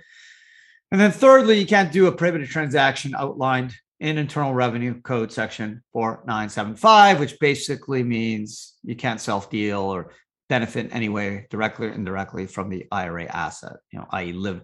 And 0.90 1.00
then 1.00 1.10
thirdly, 1.10 1.58
you 1.58 1.66
can't 1.66 1.90
do 1.90 2.06
a 2.06 2.12
prohibited 2.12 2.48
transaction 2.48 3.14
outlined 3.16 3.74
in 4.00 4.18
Internal 4.18 4.52
Revenue 4.52 5.00
Code 5.00 5.32
section 5.32 5.82
4975, 5.92 7.20
which 7.20 7.38
basically 7.38 8.02
means 8.02 8.74
you 8.82 8.96
can't 8.96 9.20
self 9.20 9.48
deal 9.48 9.80
or 9.80 10.12
benefit 10.48 10.86
in 10.86 10.92
any 10.92 11.08
way 11.08 11.46
directly 11.50 11.86
or 11.86 11.92
indirectly 11.92 12.46
from 12.46 12.68
the 12.68 12.86
IRA 12.92 13.24
asset, 13.24 13.76
you 13.90 13.98
know, 13.98 14.06
i.e., 14.10 14.32
live 14.32 14.60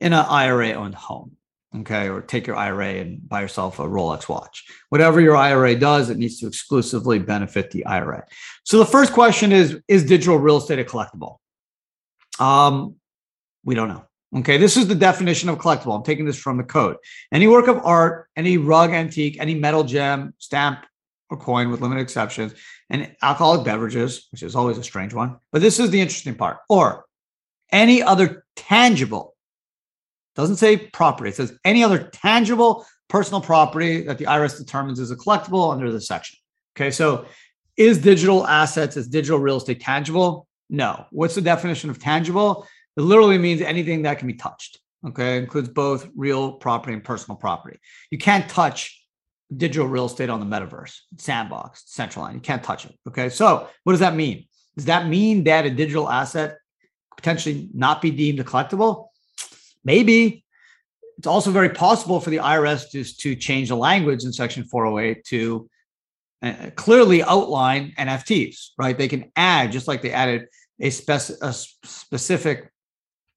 in 0.00 0.12
an 0.12 0.24
IRA 0.26 0.72
owned 0.72 0.94
home. 0.94 1.32
Okay, 1.76 2.08
or 2.08 2.22
take 2.22 2.46
your 2.46 2.56
IRA 2.56 2.94
and 2.94 3.28
buy 3.28 3.42
yourself 3.42 3.78
a 3.78 3.82
Rolex 3.82 4.26
watch. 4.26 4.64
Whatever 4.88 5.20
your 5.20 5.36
IRA 5.36 5.74
does, 5.74 6.08
it 6.08 6.16
needs 6.16 6.40
to 6.40 6.46
exclusively 6.46 7.18
benefit 7.18 7.70
the 7.70 7.84
IRA. 7.84 8.24
So 8.64 8.78
the 8.78 8.86
first 8.86 9.12
question 9.12 9.52
is 9.52 9.78
Is 9.86 10.04
digital 10.04 10.38
real 10.38 10.56
estate 10.56 10.78
a 10.78 10.84
collectible? 10.84 11.36
Um, 12.38 12.96
we 13.64 13.74
don't 13.74 13.88
know. 13.88 14.04
Okay, 14.36 14.58
this 14.58 14.76
is 14.76 14.86
the 14.86 14.94
definition 14.94 15.48
of 15.48 15.58
collectible. 15.58 15.96
I'm 15.96 16.02
taking 16.02 16.26
this 16.26 16.38
from 16.38 16.58
the 16.58 16.64
code. 16.64 16.96
Any 17.32 17.46
work 17.46 17.66
of 17.66 17.78
art, 17.84 18.28
any 18.36 18.58
rug 18.58 18.90
antique, 18.90 19.38
any 19.40 19.54
metal 19.54 19.84
gem, 19.84 20.34
stamp, 20.38 20.84
or 21.30 21.38
coin 21.38 21.70
with 21.70 21.80
limited 21.80 22.02
exceptions, 22.02 22.54
and 22.90 23.14
alcoholic 23.22 23.64
beverages, 23.64 24.26
which 24.30 24.42
is 24.42 24.54
always 24.54 24.76
a 24.76 24.84
strange 24.84 25.14
one. 25.14 25.36
But 25.50 25.62
this 25.62 25.78
is 25.78 25.90
the 25.90 26.00
interesting 26.00 26.34
part. 26.34 26.58
Or 26.68 27.06
any 27.72 28.02
other 28.02 28.44
tangible, 28.56 29.34
doesn't 30.34 30.56
say 30.56 30.76
property, 30.76 31.30
it 31.30 31.36
says 31.36 31.58
any 31.64 31.82
other 31.82 31.98
tangible 31.98 32.86
personal 33.08 33.40
property 33.40 34.02
that 34.02 34.18
the 34.18 34.26
IRS 34.26 34.58
determines 34.58 35.00
is 35.00 35.10
a 35.10 35.16
collectible 35.16 35.72
under 35.72 35.90
this 35.90 36.06
section. 36.06 36.38
Okay, 36.76 36.90
so 36.90 37.26
is 37.76 37.98
digital 37.98 38.46
assets, 38.46 38.96
is 38.96 39.08
digital 39.08 39.38
real 39.38 39.56
estate 39.56 39.80
tangible? 39.80 40.47
No. 40.70 41.06
What's 41.10 41.34
the 41.34 41.40
definition 41.40 41.90
of 41.90 41.98
tangible? 41.98 42.66
It 42.96 43.02
literally 43.02 43.38
means 43.38 43.60
anything 43.60 44.02
that 44.02 44.18
can 44.18 44.26
be 44.26 44.34
touched. 44.34 44.80
Okay, 45.06 45.36
it 45.36 45.44
includes 45.44 45.68
both 45.68 46.08
real 46.16 46.52
property 46.52 46.92
and 46.92 47.04
personal 47.04 47.36
property. 47.36 47.78
You 48.10 48.18
can't 48.18 48.48
touch 48.50 49.00
digital 49.56 49.86
real 49.86 50.06
estate 50.06 50.28
on 50.28 50.40
the 50.40 50.46
metaverse, 50.46 50.98
sandbox, 51.16 51.84
Decentraland. 51.84 52.34
You 52.34 52.40
can't 52.40 52.62
touch 52.62 52.84
it. 52.84 52.98
Okay, 53.06 53.28
so 53.28 53.68
what 53.84 53.92
does 53.92 54.00
that 54.00 54.16
mean? 54.16 54.46
Does 54.76 54.86
that 54.86 55.06
mean 55.06 55.44
that 55.44 55.66
a 55.66 55.70
digital 55.70 56.10
asset 56.10 56.58
potentially 57.16 57.68
not 57.72 58.02
be 58.02 58.10
deemed 58.10 58.40
a 58.40 58.44
collectible? 58.44 59.08
Maybe. 59.84 60.44
It's 61.16 61.26
also 61.26 61.50
very 61.50 61.70
possible 61.70 62.20
for 62.20 62.30
the 62.30 62.36
IRS 62.36 62.90
to, 62.90 63.02
to 63.02 63.34
change 63.34 63.70
the 63.70 63.76
language 63.76 64.24
in 64.24 64.32
Section 64.32 64.64
408 64.64 65.24
to 65.26 65.68
uh, 66.42 66.70
clearly 66.74 67.22
outline 67.22 67.94
NFTs, 67.98 68.70
right? 68.78 68.96
They 68.96 69.08
can 69.08 69.32
add, 69.36 69.72
just 69.72 69.88
like 69.88 70.02
they 70.02 70.12
added 70.12 70.46
a, 70.80 70.90
spec- 70.90 71.38
a 71.42 71.52
specific 71.52 72.70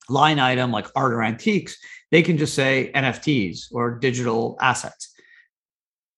line 0.09 0.39
item 0.39 0.71
like 0.71 0.87
art 0.95 1.13
or 1.13 1.23
antiques, 1.23 1.77
they 2.11 2.21
can 2.21 2.37
just 2.37 2.53
say 2.53 2.91
NFTs 2.93 3.67
or 3.71 3.97
digital 3.97 4.57
assets. 4.61 5.13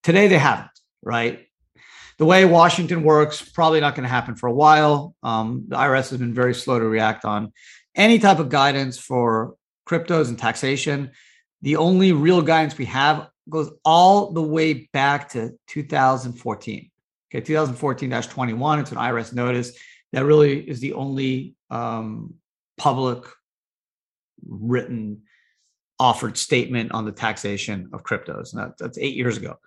Today 0.03 0.27
they 0.27 0.37
haven't, 0.37 0.71
right? 1.01 1.47
The 2.17 2.25
way 2.25 2.45
Washington 2.45 3.03
works, 3.03 3.41
probably 3.41 3.79
not 3.79 3.95
going 3.95 4.03
to 4.03 4.09
happen 4.09 4.35
for 4.35 4.47
a 4.47 4.53
while. 4.53 5.15
Um, 5.23 5.65
the 5.67 5.77
IRS 5.77 6.09
has 6.09 6.19
been 6.19 6.33
very 6.33 6.53
slow 6.53 6.79
to 6.79 6.85
react 6.85 7.25
on 7.25 7.53
any 7.95 8.19
type 8.19 8.39
of 8.39 8.49
guidance 8.49 8.97
for 8.97 9.55
cryptos 9.87 10.29
and 10.29 10.37
taxation. 10.37 11.11
The 11.61 11.77
only 11.77 12.11
real 12.11 12.41
guidance 12.41 12.77
we 12.77 12.85
have 12.85 13.27
goes 13.49 13.71
all 13.83 14.31
the 14.31 14.41
way 14.41 14.89
back 14.93 15.29
to 15.29 15.51
2014. 15.67 16.89
Okay, 17.33 17.53
2014-21. 17.53 18.79
It's 18.79 18.91
an 18.91 18.97
IRS 18.97 19.33
notice 19.33 19.77
that 20.11 20.25
really 20.25 20.59
is 20.59 20.79
the 20.79 20.93
only 20.93 21.55
um, 21.69 22.35
public 22.77 23.25
written 24.47 25.23
offered 25.99 26.37
statement 26.37 26.91
on 26.91 27.05
the 27.05 27.11
taxation 27.11 27.89
of 27.93 28.03
cryptos. 28.03 28.53
And 28.53 28.61
that, 28.61 28.77
that's 28.77 28.97
eight 28.97 29.15
years 29.15 29.37
ago. 29.37 29.57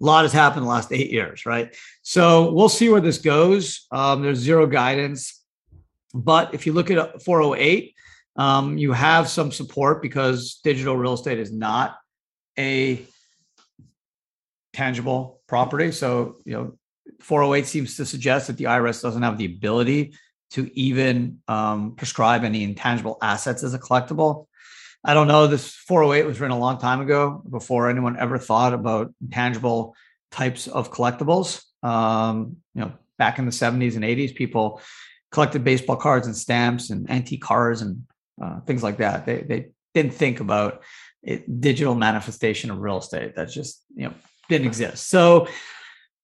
A 0.00 0.04
lot 0.04 0.24
has 0.24 0.32
happened 0.32 0.58
in 0.58 0.64
the 0.64 0.70
last 0.70 0.92
eight 0.92 1.10
years, 1.10 1.46
right? 1.46 1.74
So 2.02 2.52
we'll 2.52 2.68
see 2.68 2.88
where 2.88 3.00
this 3.00 3.18
goes. 3.18 3.86
Um, 3.90 4.22
there's 4.22 4.38
zero 4.38 4.66
guidance. 4.66 5.42
But 6.14 6.54
if 6.54 6.66
you 6.66 6.72
look 6.72 6.90
at 6.90 7.22
408, 7.22 7.94
um, 8.36 8.78
you 8.78 8.92
have 8.92 9.28
some 9.28 9.50
support 9.50 10.02
because 10.02 10.60
digital 10.62 10.96
real 10.96 11.14
estate 11.14 11.38
is 11.38 11.50
not 11.50 11.96
a 12.58 13.04
tangible 14.76 15.40
property. 15.46 15.90
So, 15.90 16.36
you 16.44 16.52
know, 16.52 16.78
408 17.20 17.66
seems 17.66 17.96
to 17.96 18.04
suggest 18.04 18.46
that 18.48 18.58
the 18.58 18.64
IRS 18.64 19.02
doesn't 19.02 19.22
have 19.22 19.38
the 19.38 19.46
ability 19.46 20.14
to 20.50 20.70
even 20.78 21.38
um, 21.48 21.96
prescribe 21.96 22.44
any 22.44 22.62
intangible 22.62 23.16
assets 23.22 23.62
as 23.62 23.72
a 23.72 23.78
collectible. 23.78 24.46
I 25.02 25.14
don't 25.14 25.28
know. 25.28 25.46
This 25.46 25.74
408 25.74 26.26
was 26.26 26.40
written 26.40 26.56
a 26.56 26.60
long 26.60 26.78
time 26.78 27.00
ago 27.00 27.42
before 27.48 27.88
anyone 27.88 28.18
ever 28.18 28.38
thought 28.38 28.74
about 28.74 29.14
tangible 29.30 29.96
types 30.30 30.66
of 30.66 30.92
collectibles. 30.92 31.62
Um, 31.82 32.58
you 32.74 32.82
know, 32.82 32.92
back 33.16 33.38
in 33.38 33.46
the 33.46 33.52
70s 33.52 33.94
and 33.94 34.04
80s, 34.04 34.34
people 34.34 34.80
collected 35.32 35.64
baseball 35.64 35.96
cards 35.96 36.26
and 36.26 36.36
stamps 36.36 36.90
and 36.90 37.10
antique 37.10 37.42
cars 37.42 37.80
and 37.80 38.04
uh, 38.42 38.60
things 38.60 38.82
like 38.82 38.98
that. 38.98 39.24
They 39.24 39.38
they 39.42 39.68
didn't 39.94 40.12
think 40.12 40.40
about 40.40 40.82
it, 41.22 41.60
digital 41.60 41.94
manifestation 41.94 42.70
of 42.70 42.78
real 42.78 42.98
estate. 42.98 43.34
That's 43.34 43.54
just 43.54 43.82
you 43.94 44.08
know 44.08 44.14
didn't 44.48 44.66
exist. 44.66 45.08
So 45.08 45.48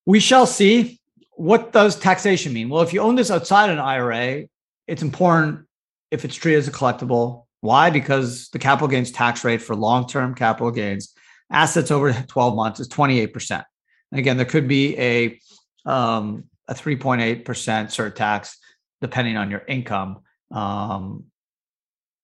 we 0.07 0.21
shall 0.21 0.47
see 0.47 1.01
what 1.33 1.73
does 1.73 1.97
taxation 1.97 2.53
mean? 2.53 2.69
Well, 2.69 2.83
if 2.83 2.93
you 2.93 3.01
own 3.01 3.15
this 3.15 3.31
outside 3.31 3.71
an 3.71 3.79
IRA, 3.79 4.45
it's 4.87 5.03
important 5.03 5.67
if 6.11 6.25
it's 6.25 6.35
treated 6.35 6.59
as 6.59 6.69
a 6.69 6.73
collectible. 6.73 7.47
Why? 7.61 7.91
Because 7.91 8.49
the 8.51 8.59
capital 8.59 8.89
gains 8.89 9.11
tax 9.11 9.45
rate 9.45 9.63
for 9.63 9.75
long 9.75 10.07
term 10.07 10.35
capital 10.35 10.71
gains 10.71 11.15
assets 11.51 11.91
over 11.91 12.13
12 12.13 12.55
months 12.55 12.81
is 12.81 12.89
28%. 12.89 13.65
And 14.11 14.19
again, 14.19 14.37
there 14.37 14.47
could 14.47 14.69
be 14.69 14.99
a, 14.99 15.39
um, 15.85 16.45
a 16.69 16.75
3.8% 16.75 17.45
surtax 17.45 18.55
depending 19.01 19.37
on 19.37 19.51
your 19.51 19.63
income. 19.67 20.21
Um, 20.51 21.25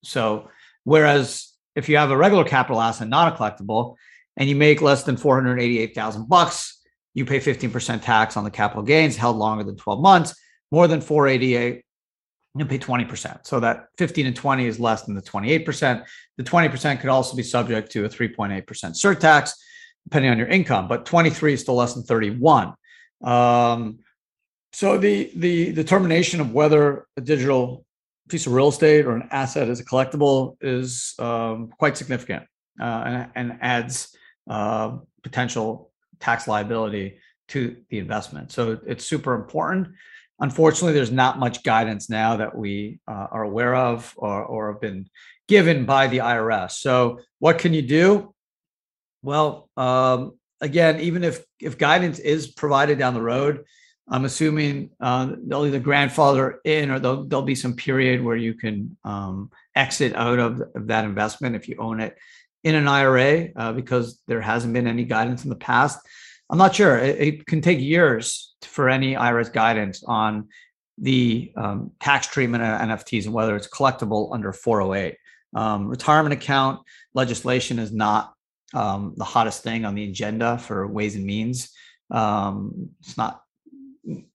so, 0.04 0.48
whereas 0.84 1.52
if 1.74 1.88
you 1.88 1.96
have 1.96 2.10
a 2.10 2.16
regular 2.16 2.44
capital 2.44 2.80
asset, 2.80 3.08
not 3.08 3.32
a 3.32 3.36
collectible, 3.36 3.96
and 4.38 4.48
you 4.48 4.56
make 4.56 4.80
less 4.80 5.02
than 5.02 5.16
488,000 5.16 6.28
bucks, 6.28 6.80
you 7.12 7.26
pay 7.26 7.40
15% 7.40 8.02
tax 8.02 8.36
on 8.36 8.44
the 8.44 8.50
capital 8.50 8.82
gains 8.82 9.16
held 9.16 9.36
longer 9.36 9.64
than 9.64 9.76
12 9.76 10.00
months, 10.00 10.34
more 10.70 10.86
than 10.88 11.00
488, 11.00 11.84
you 12.56 12.64
pay 12.64 12.78
20%. 12.78 13.46
So 13.46 13.60
that 13.60 13.86
15 13.98 14.26
and 14.26 14.36
20 14.36 14.66
is 14.66 14.80
less 14.80 15.02
than 15.02 15.14
the 15.14 15.22
28%. 15.22 16.04
The 16.36 16.44
20% 16.44 17.00
could 17.00 17.10
also 17.10 17.36
be 17.36 17.42
subject 17.42 17.90
to 17.92 18.04
a 18.04 18.08
3.8% 18.08 18.64
surtax. 18.64 19.52
depending 20.04 20.30
on 20.30 20.38
your 20.38 20.46
income, 20.46 20.88
but 20.88 21.04
23 21.04 21.52
is 21.52 21.60
still 21.60 21.74
less 21.74 21.92
than 21.92 22.02
31. 22.02 22.72
Um, 23.22 23.98
so 24.72 24.96
the 24.96 25.30
the 25.34 25.72
determination 25.72 26.40
of 26.40 26.52
whether 26.52 27.06
a 27.16 27.20
digital 27.20 27.84
piece 28.28 28.46
of 28.46 28.52
real 28.52 28.68
estate 28.68 29.06
or 29.06 29.16
an 29.16 29.28
asset 29.30 29.68
is 29.68 29.80
a 29.80 29.84
collectible 29.84 30.56
is 30.60 31.14
um, 31.18 31.68
quite 31.78 31.96
significant 31.96 32.44
uh, 32.80 33.02
and, 33.06 33.30
and, 33.34 33.58
adds 33.60 34.14
uh, 34.48 34.98
potential 35.22 35.90
tax 36.20 36.48
liability 36.48 37.18
to 37.48 37.76
the 37.90 37.98
investment. 37.98 38.52
So 38.52 38.78
it's 38.86 39.04
super 39.04 39.34
important. 39.34 39.88
Unfortunately, 40.40 40.92
there's 40.92 41.10
not 41.10 41.38
much 41.38 41.62
guidance 41.64 42.08
now 42.08 42.36
that 42.36 42.56
we 42.56 43.00
uh, 43.08 43.26
are 43.30 43.42
aware 43.42 43.74
of 43.74 44.14
or, 44.16 44.44
or 44.44 44.72
have 44.72 44.80
been 44.80 45.08
given 45.48 45.84
by 45.84 46.06
the 46.06 46.18
IRS. 46.18 46.72
So 46.72 47.20
what 47.38 47.58
can 47.58 47.74
you 47.74 47.82
do? 47.82 48.34
Well, 49.22 49.68
um, 49.76 50.38
again, 50.60 51.00
even 51.00 51.24
if 51.24 51.44
if 51.60 51.76
guidance 51.78 52.18
is 52.18 52.46
provided 52.46 52.98
down 52.98 53.14
the 53.14 53.22
road, 53.22 53.64
I'm 54.10 54.24
assuming 54.24 54.90
uh, 55.00 55.32
they'll 55.44 55.66
either 55.66 55.80
grandfather 55.80 56.60
in 56.64 56.90
or 56.90 56.98
there'll, 56.98 57.24
there'll 57.24 57.44
be 57.44 57.54
some 57.54 57.74
period 57.74 58.24
where 58.24 58.36
you 58.36 58.54
can 58.54 58.96
um, 59.04 59.50
exit 59.74 60.14
out 60.14 60.38
of, 60.38 60.62
of, 60.74 60.86
that 60.86 61.04
investment 61.04 61.56
if 61.56 61.68
you 61.68 61.76
own 61.78 62.00
it 62.00 62.16
in 62.64 62.74
an 62.74 62.88
IRA 62.88 63.48
uh, 63.56 63.72
because 63.72 64.20
there 64.26 64.40
hasn't 64.40 64.72
been 64.72 64.86
any 64.86 65.04
guidance 65.04 65.44
in 65.44 65.50
the 65.50 65.56
past. 65.56 65.98
I'm 66.50 66.58
not 66.58 66.74
sure. 66.74 66.98
It, 66.98 67.20
it 67.20 67.46
can 67.46 67.60
take 67.60 67.78
years 67.78 68.54
for 68.62 68.88
any 68.88 69.14
IRS 69.14 69.52
guidance 69.52 70.02
on 70.04 70.48
the 70.96 71.52
um, 71.56 71.92
tax 72.00 72.26
treatment 72.26 72.64
of 72.64 72.80
NFTs 72.80 73.26
and 73.26 73.34
whether 73.34 73.54
it's 73.54 73.68
collectible 73.68 74.34
under 74.34 74.52
408. 74.52 75.16
Um, 75.54 75.88
retirement 75.88 76.32
account 76.32 76.80
legislation 77.14 77.78
is 77.78 77.92
not 77.92 78.34
um, 78.74 79.14
the 79.16 79.24
hottest 79.24 79.62
thing 79.62 79.84
on 79.84 79.94
the 79.94 80.04
agenda 80.04 80.58
for 80.58 80.86
Ways 80.86 81.14
and 81.14 81.24
Means. 81.24 81.72
Um, 82.10 82.90
it's 83.00 83.16
not 83.16 83.42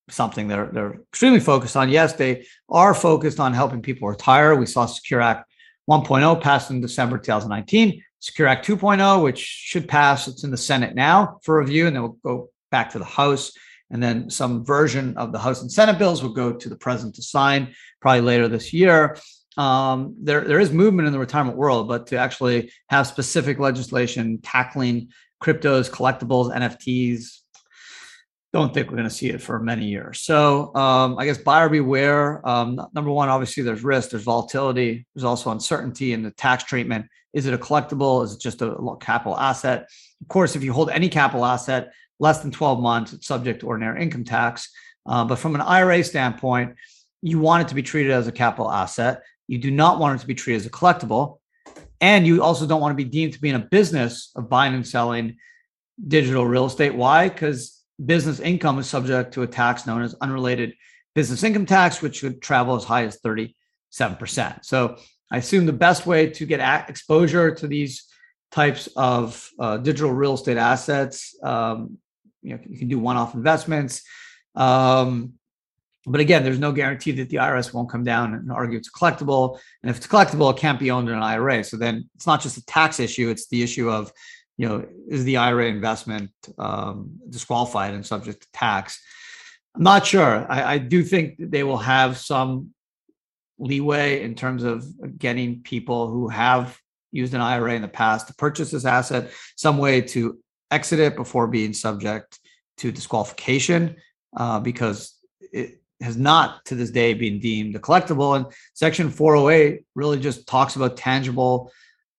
something 0.10 0.48
they're 0.48 0.68
they're 0.68 0.94
extremely 1.12 1.40
focused 1.40 1.76
on. 1.76 1.90
Yes, 1.90 2.14
they 2.14 2.46
are 2.70 2.94
focused 2.94 3.40
on 3.40 3.54
helping 3.54 3.82
people 3.82 4.08
retire. 4.08 4.56
We 4.56 4.66
saw 4.66 4.86
Secure 4.86 5.22
Act 5.22 5.50
1.0 5.90 6.42
passed 6.42 6.72
in 6.72 6.82
December 6.82 7.18
2019. 7.18 8.02
Secure 8.20 8.48
Act 8.48 8.66
2.0, 8.66 9.22
which 9.22 9.40
should 9.40 9.88
pass, 9.88 10.28
it's 10.28 10.44
in 10.44 10.52
the 10.52 10.58
Senate 10.58 10.96
now 10.96 11.40
for 11.44 11.60
review, 11.60 11.88
and 11.88 11.96
then 11.96 12.04
we'll 12.04 12.18
go 12.24 12.50
back 12.72 12.92
to 12.92 13.00
the 13.00 13.06
House. 13.06 13.52
And 13.90 14.02
then 14.02 14.30
some 14.30 14.66
version 14.66 15.18
of 15.18 15.32
the 15.32 15.40
House 15.40 15.62
and 15.62 15.72
Senate 15.72 16.00
bills 16.00 16.24
will 16.24 16.34
go 16.34 16.54
to 16.54 16.70
the 16.70 16.78
president 16.78 17.16
to 17.16 17.22
sign 17.22 17.76
probably 18.02 18.22
later 18.22 18.48
this 18.48 18.72
year. 18.72 19.18
Um, 19.58 20.16
there, 20.20 20.42
there 20.42 20.60
is 20.60 20.72
movement 20.72 21.08
in 21.08 21.14
the 21.14 21.20
retirement 21.20 21.58
world, 21.58 21.88
but 21.88 22.08
to 22.08 22.18
actually 22.18 22.72
have 22.90 23.06
specific 23.06 23.60
legislation 23.60 24.40
tackling 24.42 25.10
cryptos, 25.44 25.92
collectibles, 25.92 26.56
NFTs, 26.56 27.43
don't 28.54 28.72
think 28.72 28.90
we're 28.90 28.98
going 28.98 29.10
to 29.10 29.14
see 29.14 29.30
it 29.30 29.42
for 29.42 29.60
many 29.60 29.86
years. 29.86 30.22
So 30.22 30.74
um, 30.76 31.18
I 31.18 31.26
guess 31.26 31.40
buyer 31.40 31.70
beware. 31.70 32.48
Um, 32.48 32.80
number 32.94 33.10
one, 33.10 33.28
obviously 33.28 33.64
there's 33.64 33.84
risk, 33.84 34.12
there's 34.12 34.24
volatility, 34.24 35.08
there's 35.14 35.24
also 35.24 35.50
uncertainty 35.50 36.14
in 36.14 36.22
the 36.22 36.32
tax 36.32 36.64
treatment. 36.64 37.08
Is 37.34 37.48
it 37.48 37.54
a 37.56 37.58
collectible? 37.58 38.24
Is 38.24 38.34
it 38.34 38.40
just 38.40 38.62
a 38.62 38.76
capital 39.02 39.36
asset? 39.38 39.90
Of 40.22 40.28
course, 40.28 40.56
if 40.56 40.64
you 40.64 40.72
hold 40.72 40.92
any 40.92 41.10
capital 41.10 41.46
asset 41.46 41.92
less 42.20 42.42
than 42.42 42.52
12 42.52 42.80
months, 42.80 43.12
it's 43.12 43.26
subject 43.26 43.62
to 43.62 43.68
ordinary 43.68 44.04
income 44.04 44.24
tax. 44.24 44.72
Uh, 45.08 45.26
but 45.26 45.40
from 45.40 45.56
an 45.56 45.62
IRA 45.62 46.04
standpoint, 46.04 46.76
you 47.24 47.40
want 47.40 47.64
it 47.64 47.70
to 47.70 47.76
be 47.76 47.82
treated 47.82 48.12
as 48.12 48.28
a 48.28 48.32
capital 48.32 48.72
asset. 48.72 49.24
You 49.48 49.58
do 49.58 49.72
not 49.72 50.00
want 50.00 50.20
it 50.20 50.22
to 50.22 50.28
be 50.28 50.36
treated 50.36 50.60
as 50.60 50.66
a 50.68 50.70
collectible. 50.70 51.40
And 52.00 52.28
you 52.28 52.44
also 52.44 52.68
don't 52.68 52.82
want 52.82 52.92
to 52.92 53.04
be 53.04 53.10
deemed 53.10 53.34
to 53.34 53.42
be 53.42 53.50
in 53.50 53.56
a 53.56 53.60
business 53.60 54.32
of 54.36 54.48
buying 54.48 54.76
and 54.76 54.88
selling 54.88 55.38
digital 56.08 56.46
real 56.46 56.66
estate. 56.66 56.94
Why? 56.94 57.30
Because 57.30 57.83
business 58.04 58.40
income 58.40 58.80
is 58.80 58.90
subject 58.90 59.34
to 59.34 59.44
a 59.44 59.48
tax 59.48 59.86
known 59.86 60.02
as 60.02 60.16
unrelated 60.22 60.74
business 61.16 61.44
income 61.44 61.66
tax, 61.66 62.02
which 62.02 62.22
could 62.22 62.42
travel 62.42 62.76
as 62.76 62.84
high 62.84 63.06
as 63.06 63.20
37%. 63.20 63.54
So 64.64 64.98
I 65.32 65.38
assume 65.38 65.66
the 65.66 65.74
best 65.74 66.06
way 66.06 66.30
to 66.30 66.46
get 66.46 66.90
exposure 66.90 67.54
to 67.56 67.68
these 67.68 68.06
types 68.52 68.88
of 68.96 69.50
uh, 69.60 69.78
digital 69.78 70.12
real 70.12 70.36
estate 70.36 70.58
assets, 70.58 71.36
um, 71.44 71.98
you 72.42 72.52
know, 72.52 72.60
you 72.70 72.78
can 72.78 72.88
do 72.88 73.00
one-off 73.00 73.34
investments. 73.34 74.04
Um, 74.56 75.34
but 76.06 76.20
again, 76.20 76.44
there's 76.44 76.60
no 76.60 76.72
guarantee 76.72 77.12
that 77.14 77.30
the 77.30 77.38
IRS 77.38 77.74
won't 77.74 77.90
come 77.90 78.04
down 78.04 78.34
and 78.34 78.52
argue 78.52 78.78
it's 78.78 78.92
collectible. 78.92 79.60
And 79.82 79.90
if 79.90 79.98
it's 79.98 80.08
collectible, 80.08 80.52
it 80.52 80.60
can't 80.60 80.80
be 80.80 80.92
owned 80.92 81.08
in 81.08 81.16
an 81.16 81.24
IRA. 81.24 81.64
So 81.64 81.78
then 81.78 82.10
it's 82.16 82.28
not 82.28 82.42
just 82.42 82.58
a 82.58 82.66
tax 82.66 83.00
issue; 83.00 83.30
it's 83.30 83.48
the 83.48 83.64
issue 83.64 83.90
of 83.90 84.12
you 84.58 84.68
know, 84.68 84.86
is 85.08 85.24
the 85.24 85.38
IRA 85.38 85.68
investment 85.68 86.32
um, 86.58 87.20
disqualified 87.30 87.94
and 87.94 88.06
subject 88.06 88.44
to 88.44 88.48
tax? 88.54 89.02
I'm 89.76 89.84
not 89.84 90.06
sure. 90.06 90.46
I, 90.50 90.76
I 90.76 90.78
do 90.78 91.04
think 91.04 91.36
they 91.40 91.64
will 91.64 91.78
have 91.78 92.18
some 92.18 92.74
leeway 93.58 94.24
in 94.24 94.36
terms 94.36 94.64
of 94.64 94.86
getting 95.18 95.62
people 95.62 96.10
who 96.10 96.28
have 96.28 96.80
used 97.12 97.34
an 97.34 97.42
IRA 97.42 97.74
in 97.76 97.82
the 97.82 97.88
past 97.88 98.28
to 98.28 98.36
purchase 98.36 98.72
this 98.72 98.86
asset, 98.86 99.32
some 99.56 99.78
way 99.78 100.02
to 100.02 100.40
exit 100.72 101.00
it 101.00 101.16
before 101.16 101.48
being 101.48 101.74
subject 101.74 102.40
to 102.78 102.92
disqualification, 102.92 103.96
uh, 104.36 104.60
because 104.60 105.16
it 105.52 105.82
has 106.02 106.18
not 106.18 106.66
to 106.66 106.76
this 106.76 106.90
day 106.90 107.14
been 107.14 107.40
deemed 107.40 107.76
a 107.76 107.80
collectible. 107.80 108.36
And 108.36 108.46
Section 108.74 109.10
408 109.10 109.86
really 109.96 110.20
just 110.20 110.48
talks 110.48 110.76
about 110.76 110.98
tangible 110.98 111.72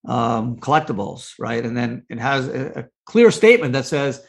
um, 0.07 0.57
collectibles, 0.57 1.35
right? 1.39 1.65
And 1.65 1.77
then 1.77 2.05
it 2.09 2.19
has 2.19 2.49
a, 2.49 2.81
a 2.81 2.85
clear 3.07 3.31
statement 3.31 3.73
that 3.73 3.87
says 3.87 4.23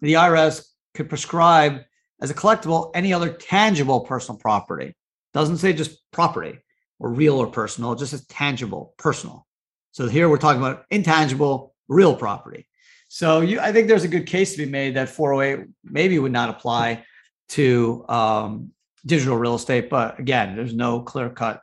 the 0.00 0.14
IRS 0.14 0.66
could 0.94 1.08
prescribe 1.08 1.82
as 2.20 2.30
a 2.30 2.34
collectible 2.34 2.90
any 2.94 3.12
other 3.12 3.30
tangible 3.30 4.00
personal 4.00 4.38
property. 4.38 4.94
Doesn't 5.32 5.58
say 5.58 5.72
just 5.72 5.98
property 6.10 6.58
or 6.98 7.10
real 7.10 7.38
or 7.38 7.46
personal, 7.46 7.94
just 7.94 8.12
as 8.12 8.26
tangible, 8.26 8.94
personal. 8.98 9.46
So 9.92 10.08
here 10.08 10.28
we're 10.28 10.38
talking 10.38 10.60
about 10.60 10.84
intangible, 10.90 11.74
real 11.88 12.14
property. 12.14 12.68
So 13.08 13.40
you, 13.40 13.60
I 13.60 13.72
think 13.72 13.88
there's 13.88 14.04
a 14.04 14.08
good 14.08 14.26
case 14.26 14.52
to 14.52 14.64
be 14.64 14.70
made 14.70 14.94
that 14.94 15.08
408 15.08 15.68
maybe 15.84 16.18
would 16.18 16.32
not 16.32 16.48
apply 16.48 17.04
to 17.50 18.04
um, 18.08 18.70
digital 19.04 19.36
real 19.36 19.54
estate, 19.54 19.90
but 19.90 20.18
again, 20.18 20.56
there's 20.56 20.72
no 20.74 21.00
clear 21.00 21.28
cut 21.28 21.60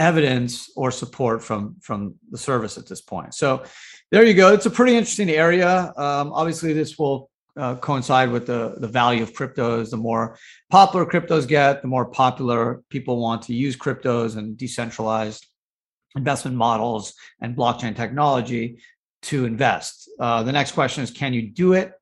evidence 0.00 0.70
or 0.74 0.90
support 0.90 1.44
from 1.44 1.76
from 1.80 2.14
the 2.30 2.38
service 2.38 2.76
at 2.78 2.88
this 2.88 3.02
point. 3.02 3.34
So 3.34 3.62
there 4.10 4.24
you 4.24 4.34
go. 4.34 4.52
It's 4.52 4.66
a 4.66 4.70
pretty 4.70 4.96
interesting 4.96 5.30
area. 5.30 5.92
Um, 5.96 6.32
obviously, 6.32 6.72
this 6.72 6.98
will 6.98 7.30
uh, 7.56 7.76
coincide 7.76 8.32
with 8.32 8.46
the 8.46 8.74
the 8.78 8.88
value 8.88 9.22
of 9.22 9.32
cryptos. 9.34 9.90
The 9.90 9.98
more 9.98 10.38
popular 10.70 11.04
cryptos 11.06 11.46
get, 11.46 11.82
the 11.82 11.88
more 11.88 12.06
popular 12.06 12.82
people 12.88 13.20
want 13.20 13.42
to 13.42 13.54
use 13.54 13.76
cryptos 13.76 14.36
and 14.36 14.56
decentralized 14.56 15.46
investment 16.16 16.56
models 16.56 17.14
and 17.40 17.56
blockchain 17.56 17.94
technology 17.94 18.80
to 19.22 19.44
invest. 19.44 20.10
Uh, 20.18 20.42
the 20.42 20.50
next 20.50 20.72
question 20.72 21.04
is, 21.04 21.10
can 21.10 21.32
you 21.32 21.42
do 21.42 21.74
it 21.74 21.92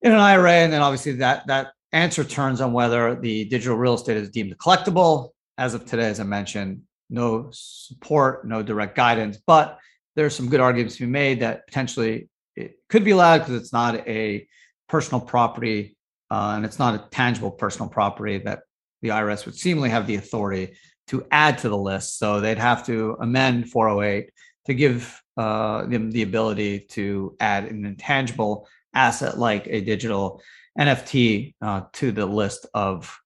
in 0.00 0.10
an 0.10 0.18
IRA? 0.18 0.52
And 0.52 0.72
then 0.72 0.82
obviously 0.82 1.12
that 1.12 1.46
that 1.46 1.72
answer 1.92 2.24
turns 2.24 2.60
on 2.62 2.72
whether 2.72 3.14
the 3.14 3.44
digital 3.44 3.76
real 3.76 3.94
estate 3.94 4.16
is 4.16 4.30
deemed 4.30 4.56
collectible. 4.56 5.30
As 5.58 5.74
of 5.74 5.84
today, 5.84 6.06
as 6.06 6.18
I 6.18 6.24
mentioned, 6.24 6.80
no 7.12 7.50
support, 7.52 8.46
no 8.46 8.62
direct 8.62 8.96
guidance, 8.96 9.38
but 9.46 9.78
there's 10.16 10.34
some 10.34 10.48
good 10.48 10.60
arguments 10.60 10.96
to 10.96 11.06
be 11.06 11.10
made 11.10 11.40
that 11.40 11.66
potentially 11.66 12.28
it 12.56 12.76
could 12.88 13.04
be 13.04 13.12
allowed 13.12 13.38
because 13.38 13.54
it's 13.54 13.72
not 13.72 13.96
a 14.08 14.46
personal 14.88 15.20
property 15.20 15.96
uh, 16.30 16.54
and 16.56 16.64
it's 16.64 16.78
not 16.78 16.94
a 16.94 17.08
tangible 17.10 17.50
personal 17.50 17.88
property 17.88 18.38
that 18.38 18.60
the 19.02 19.08
IRS 19.08 19.44
would 19.44 19.54
seemingly 19.54 19.90
have 19.90 20.06
the 20.06 20.16
authority 20.16 20.74
to 21.08 21.26
add 21.30 21.58
to 21.58 21.68
the 21.68 21.76
list. 21.76 22.18
So 22.18 22.40
they'd 22.40 22.58
have 22.58 22.86
to 22.86 23.16
amend 23.20 23.70
408 23.70 24.30
to 24.66 24.74
give 24.74 25.22
uh, 25.36 25.86
them 25.86 26.10
the 26.10 26.22
ability 26.22 26.80
to 26.90 27.36
add 27.40 27.64
an 27.64 27.84
intangible 27.84 28.68
asset 28.94 29.38
like 29.38 29.66
a 29.66 29.80
digital 29.80 30.42
NFT 30.78 31.54
uh, 31.60 31.82
to 31.94 32.12
the 32.12 32.26
list 32.26 32.66
of 32.72 33.18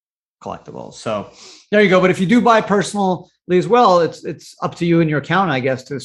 collectibles. 0.42 0.94
So 0.94 1.31
there 1.70 1.83
you 1.83 1.88
go. 1.88 2.01
But 2.01 2.11
if 2.11 2.20
you 2.20 2.27
do 2.27 2.40
buy 2.40 2.61
personal 2.61 3.29
as 3.50 3.68
well, 3.68 4.00
it's 4.00 4.24
it's 4.24 4.54
up 4.62 4.74
to 4.76 4.87
you 4.87 5.00
and 5.00 5.09
your 5.09 5.20
account, 5.20 5.50
I 5.50 5.61
guess, 5.61 5.85
to 5.85 6.00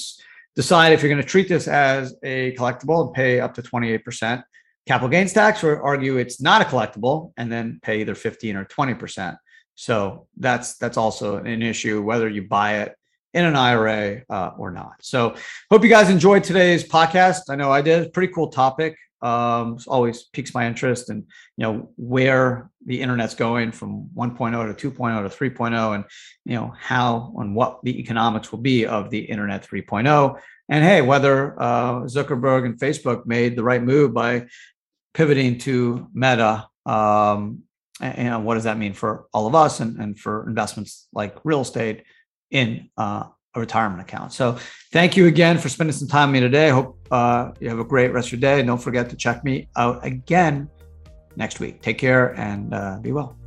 decide 0.55 0.93
if 0.93 1.01
you're 1.01 1.11
going 1.11 1.21
to 1.21 1.27
treat 1.27 1.49
this 1.49 1.67
as 1.67 2.15
a 2.23 2.53
collectible 2.55 3.05
and 3.07 3.13
pay 3.13 3.39
up 3.39 3.53
to 3.55 3.61
28% 3.61 4.43
capital 4.87 5.09
gains 5.09 5.33
tax, 5.33 5.63
or 5.63 5.81
argue 5.81 6.17
it's 6.17 6.41
not 6.41 6.61
a 6.61 6.65
collectible 6.65 7.33
and 7.37 7.51
then 7.51 7.79
pay 7.81 8.01
either 8.01 8.15
15 8.15 8.55
or 8.55 8.65
20%. 8.65 9.37
So 9.75 10.27
that's 10.37 10.77
that's 10.77 10.97
also 10.97 11.37
an 11.37 11.61
issue 11.61 12.01
whether 12.01 12.29
you 12.29 12.47
buy 12.47 12.79
it 12.79 12.95
in 13.33 13.45
an 13.45 13.55
IRA 13.55 14.23
uh, 14.29 14.51
or 14.57 14.71
not. 14.71 14.95
So 15.01 15.35
hope 15.71 15.83
you 15.83 15.89
guys 15.89 16.09
enjoyed 16.09 16.43
today's 16.43 16.87
podcast. 16.87 17.43
I 17.49 17.55
know 17.55 17.71
I 17.71 17.81
did. 17.81 18.13
Pretty 18.13 18.33
cool 18.33 18.49
topic 18.49 18.97
um, 19.21 19.77
always 19.87 20.23
piques 20.23 20.53
my 20.53 20.65
interest 20.65 21.09
and 21.09 21.23
you 21.57 21.63
know 21.63 21.91
where 21.95 22.69
the 22.85 23.01
internet's 23.01 23.35
going 23.35 23.71
from 23.71 24.09
1.0 24.15 24.77
to 24.77 24.91
2.0 24.91 25.29
to 25.29 25.49
3.0 25.49 25.95
and 25.95 26.05
you 26.45 26.55
know 26.55 26.73
how 26.79 27.33
and 27.37 27.55
what 27.55 27.79
the 27.83 27.99
economics 27.99 28.51
will 28.51 28.59
be 28.59 28.85
of 28.85 29.09
the 29.09 29.19
internet 29.19 29.67
3.0 29.67 30.39
And 30.69 30.83
hey, 30.85 31.01
whether 31.01 31.61
uh, 31.61 32.01
Zuckerberg 32.03 32.65
and 32.65 32.79
Facebook 32.79 33.25
made 33.25 33.55
the 33.55 33.63
right 33.63 33.83
move 33.83 34.13
by 34.13 34.47
pivoting 35.13 35.57
to 35.59 36.07
Meta, 36.13 36.67
um, 36.85 37.63
and, 37.99 38.17
and, 38.17 38.45
what 38.45 38.55
does 38.55 38.63
that 38.63 38.77
mean 38.77 38.93
for 38.93 39.25
all 39.33 39.47
of 39.47 39.53
us 39.53 39.81
and, 39.81 39.97
and 39.99 40.17
for 40.17 40.47
investments 40.47 41.07
like 41.13 41.35
real 41.43 41.61
estate 41.61 42.05
in 42.49 42.89
uh, 42.97 43.25
a 43.55 43.59
retirement 43.59 44.01
account? 44.01 44.33
So, 44.33 44.57
thank 44.91 45.17
you 45.17 45.27
again 45.27 45.57
for 45.57 45.69
spending 45.69 45.93
some 45.93 46.07
time 46.07 46.29
with 46.29 46.33
me 46.33 46.39
today. 46.41 46.67
I 46.67 46.71
hope 46.71 46.99
uh, 47.11 47.51
you 47.59 47.69
have 47.69 47.79
a 47.79 47.83
great 47.83 48.13
rest 48.13 48.27
of 48.27 48.33
your 48.33 48.41
day. 48.41 48.59
And 48.59 48.67
don't 48.67 48.81
forget 48.81 49.09
to 49.09 49.15
check 49.15 49.43
me 49.43 49.67
out 49.75 50.05
again 50.05 50.69
next 51.35 51.59
week. 51.59 51.81
Take 51.81 51.97
care 51.97 52.37
and 52.39 52.73
uh, 52.73 52.99
be 53.01 53.11
well. 53.11 53.40